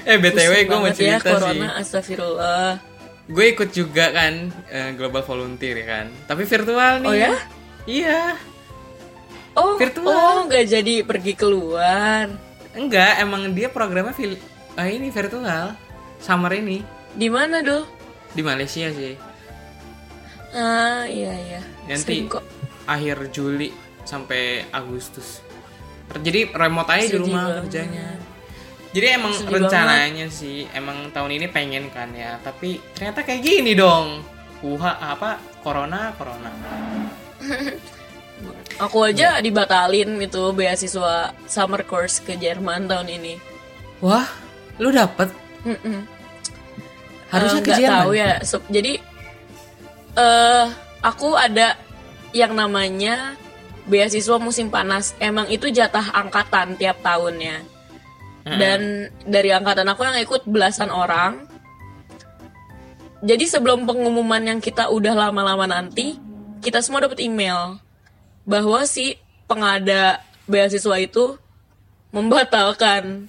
[0.05, 1.33] Eh btw gue mau ya cerita sih.
[1.33, 2.77] corona astagfirullah.
[3.25, 6.05] Gue ikut juga kan eh, global volunteer ya kan.
[6.29, 7.09] Tapi virtual nih.
[7.09, 7.33] Oh ya?
[7.89, 8.21] Iya.
[9.55, 10.13] Oh Virtual.
[10.13, 12.29] oh nggak jadi pergi keluar?
[12.75, 14.37] Enggak emang dia programnya fil
[14.77, 15.73] ah, ini virtual.
[16.21, 16.85] Summer ini.
[17.15, 17.89] Di mana dul?
[18.35, 19.15] Di Malaysia sih.
[20.53, 21.61] Ah iya iya.
[21.89, 22.45] Nanti kok.
[22.85, 23.73] akhir Juli
[24.05, 25.41] sampai Agustus.
[26.15, 27.57] Jadi remote aja di rumah banget.
[27.63, 28.07] kerjanya.
[28.89, 34.23] Jadi emang rencananya sih emang tahun ini pengen kan ya, tapi ternyata kayak gini dong.
[34.61, 36.51] Uha apa corona corona.
[38.77, 43.39] aku aja dibatalin itu beasiswa summer course ke Jerman tahun ini
[43.99, 44.27] Wah,
[44.75, 45.31] lu dapet?
[47.27, 47.95] Harusnya Eh, ke Jerman.
[48.01, 48.31] tahu ya.
[48.41, 48.99] So- jadi
[50.15, 50.65] eh
[51.01, 51.75] aku ada
[52.31, 53.35] yang namanya
[53.85, 55.13] beasiswa musim panas.
[55.17, 57.63] Emang itu jatah angkatan tiap tahunnya.
[58.45, 61.49] Dan dari angkatan aku yang ikut belasan orang.
[63.25, 66.21] Jadi sebelum pengumuman yang kita udah lama-lama nanti,
[66.61, 67.81] kita semua dapat email
[68.45, 69.17] bahwa si
[69.49, 71.41] pengada beasiswa itu
[72.13, 73.25] membatalkan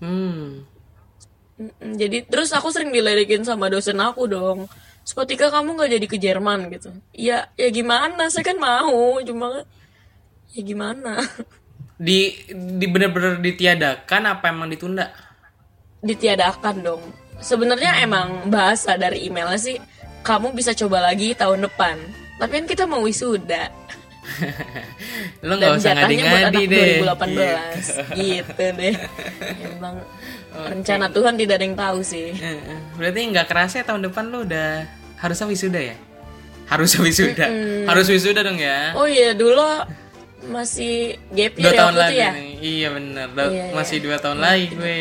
[0.00, 0.64] Hmm.
[1.60, 4.66] Mm, Jadi terus aku sering diledekin sama dosen aku dong.
[5.10, 6.94] Spotika kamu nggak jadi ke Jerman gitu.
[7.10, 8.30] Ya ya gimana?
[8.30, 9.66] Saya kan mau, cuma
[10.54, 11.18] ya gimana?
[11.98, 15.10] Di di bener-bener ditiadakan apa emang ditunda?
[15.98, 17.02] Ditiadakan dong.
[17.42, 19.82] Sebenarnya emang bahasa dari emailnya sih
[20.22, 21.98] kamu bisa coba lagi tahun depan.
[22.38, 23.66] Tapi kan kita mau wisuda
[25.46, 27.02] Lu nggak usah ngadi-ngadi deh.
[27.02, 28.94] 2018 gitu deh.
[29.74, 30.06] Emang
[30.54, 32.30] rencana Tuhan tidak ada yang tahu sih.
[32.94, 35.96] Berarti nggak kerasa ya tahun depan lu udah harusnya wisuda ya?
[36.66, 37.46] Harusnya wisuda.
[37.84, 38.94] Harus wisuda dong ya.
[38.94, 39.60] Oh iya dulu
[40.48, 42.30] masih gap dua year ya tahun lagi ya.
[42.32, 42.52] nih.
[42.58, 43.26] Iya bener.
[43.30, 43.74] Da- Iya, iya.
[43.74, 45.00] masih dua tahun lagi gue.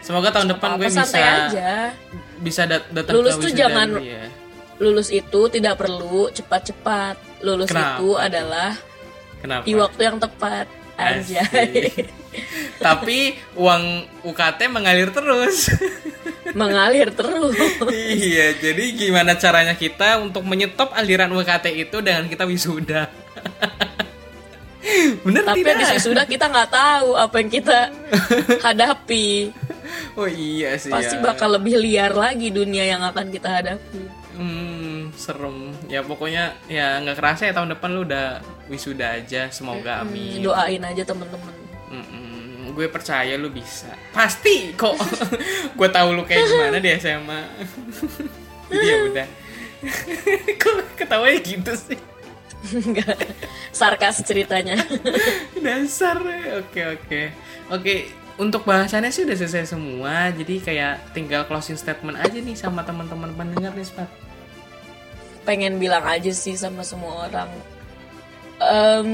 [0.00, 1.92] Semoga tahun depan gue bisa aja.
[2.40, 4.24] bisa dat datang Lulus ke tuh wisuda jangan- ya.
[4.80, 7.16] lulus itu tidak perlu cepat-cepat.
[7.40, 7.96] Lulus Kenapa?
[7.96, 8.70] itu adalah
[9.40, 9.64] Kenapa?
[9.64, 10.66] di waktu yang tepat.
[10.96, 12.08] Asik.
[12.76, 13.18] Tapi
[13.56, 13.82] uang
[14.22, 15.68] UKT mengalir terus.
[16.56, 17.54] Mengalir terus.
[17.92, 23.06] iya, jadi gimana caranya kita untuk menyetop aliran UKT itu dengan kita wisuda?
[25.24, 25.76] Bener Tapi tidak?
[25.76, 27.78] di wisuda kita nggak tahu apa yang kita
[28.64, 29.52] hadapi.
[30.16, 30.90] Oh iya sih.
[30.90, 31.22] Pasti ya.
[31.22, 34.02] bakal lebih liar lagi dunia yang akan kita hadapi.
[34.40, 35.76] Hmm, serem.
[35.86, 38.40] Ya pokoknya ya nggak kerasa ya tahun depan lu udah
[38.72, 39.52] wisuda aja.
[39.52, 40.40] Semoga amin.
[40.40, 41.54] Doain aja temen-temen.
[41.90, 42.29] Mm-mm,
[42.72, 43.90] gue percaya lu bisa.
[44.14, 44.96] Pasti kok.
[45.78, 47.40] gue tahu lu kayak gimana di SMA.
[48.70, 49.26] Jadi ya udah.
[50.60, 51.98] kok ketawanya gitu sih?
[52.76, 53.16] Enggak.
[53.72, 54.76] Sarkas ceritanya.
[55.56, 56.20] Dasar.
[56.60, 57.20] Oke oke.
[57.70, 58.10] Oke,
[58.40, 60.32] untuk bahasannya sih udah selesai semua.
[60.32, 64.08] Jadi kayak tinggal closing statement aja nih sama teman-teman pendengar nih, Spat.
[65.44, 67.50] Pengen bilang aja sih sama semua orang.
[68.60, 69.08] Em,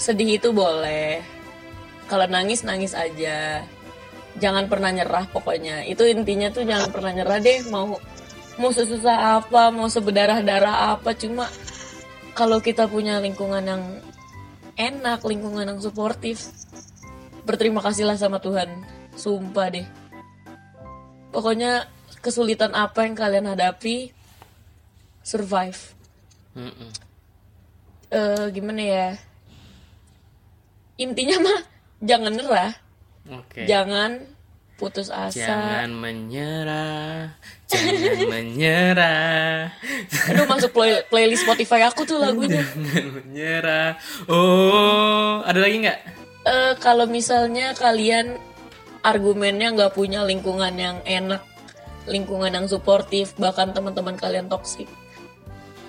[0.00, 1.20] sedih itu boleh.
[2.10, 3.62] Kalau nangis nangis aja.
[4.42, 5.86] Jangan pernah nyerah pokoknya.
[5.86, 7.70] Itu intinya tuh jangan pernah nyerah deh.
[7.70, 8.02] Mau
[8.60, 11.48] mau sesusah apa, mau seberdarah-darah apa, cuma
[12.36, 13.82] kalau kita punya lingkungan yang
[14.76, 16.52] enak, lingkungan yang suportif,
[17.48, 18.68] berterima kasihlah sama Tuhan.
[19.16, 19.86] Sumpah deh.
[21.32, 21.88] Pokoknya
[22.20, 24.12] kesulitan apa yang kalian hadapi,
[25.24, 25.96] survive.
[26.52, 26.90] Mm-mm.
[28.12, 29.08] Eh gimana ya?
[31.00, 31.60] Intinya mah
[32.00, 32.72] jangan nyerah,
[33.28, 33.64] Oke.
[33.64, 34.24] jangan
[34.74, 35.36] putus asa.
[35.36, 37.36] Jangan menyerah,
[37.68, 39.68] jangan menyerah,
[40.32, 42.64] Aduh masuk play- playlist Spotify aku tuh lagunya.
[42.64, 43.90] jangan menyerah.
[44.24, 45.98] Oh, ada lagi nggak?
[46.40, 48.40] Eh kalau misalnya kalian
[49.00, 51.44] argumennya nggak punya lingkungan yang enak,
[52.08, 54.88] lingkungan yang suportif, bahkan teman-teman kalian toksik,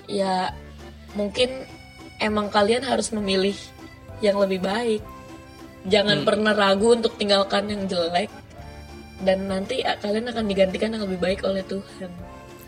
[0.04, 0.52] ya
[1.12, 1.64] mungkin
[2.18, 3.56] emang kalian harus memilih
[4.20, 5.00] yang lebih baik.
[5.82, 8.30] Jangan pernah ragu untuk tinggalkan yang jelek,
[9.22, 12.10] dan nanti kalian akan digantikan yang lebih baik oleh Tuhan.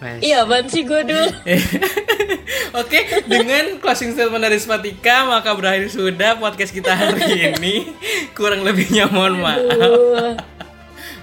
[0.03, 0.21] Wes.
[0.21, 1.29] Iya, ban sih gue dulu.
[2.83, 2.99] Oke,
[3.31, 7.23] dengan closing statement dari Spatika, maka berakhir sudah podcast kita hari
[7.55, 7.95] ini.
[8.35, 10.54] Kurang lebihnya mohon maaf.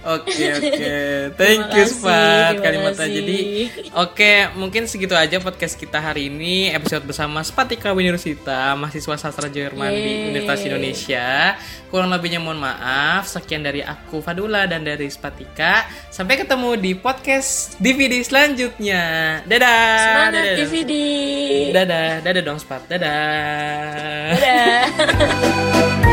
[0.02, 0.98] Oke oke,
[1.38, 3.12] thank Terima you Spat kasih.
[3.22, 3.40] Jadi
[3.94, 9.94] oke mungkin segitu aja podcast kita hari ini episode bersama Spatika Winurusita mahasiswa sastra Jerman
[9.94, 10.34] di.
[10.34, 11.54] Universitas Indonesia.
[11.94, 13.30] Kurang lebihnya mohon maaf.
[13.30, 15.86] Sekian dari aku Fadula dan dari Spatika.
[16.10, 19.04] Sampai ketemu di podcast DVD selanjutnya.
[19.46, 20.02] Dadah.
[20.02, 20.94] Semangat dadah, DVD.
[21.78, 22.82] Dadah, dadah dong Spat.
[22.90, 24.34] Dadah.
[24.34, 26.02] Dadah.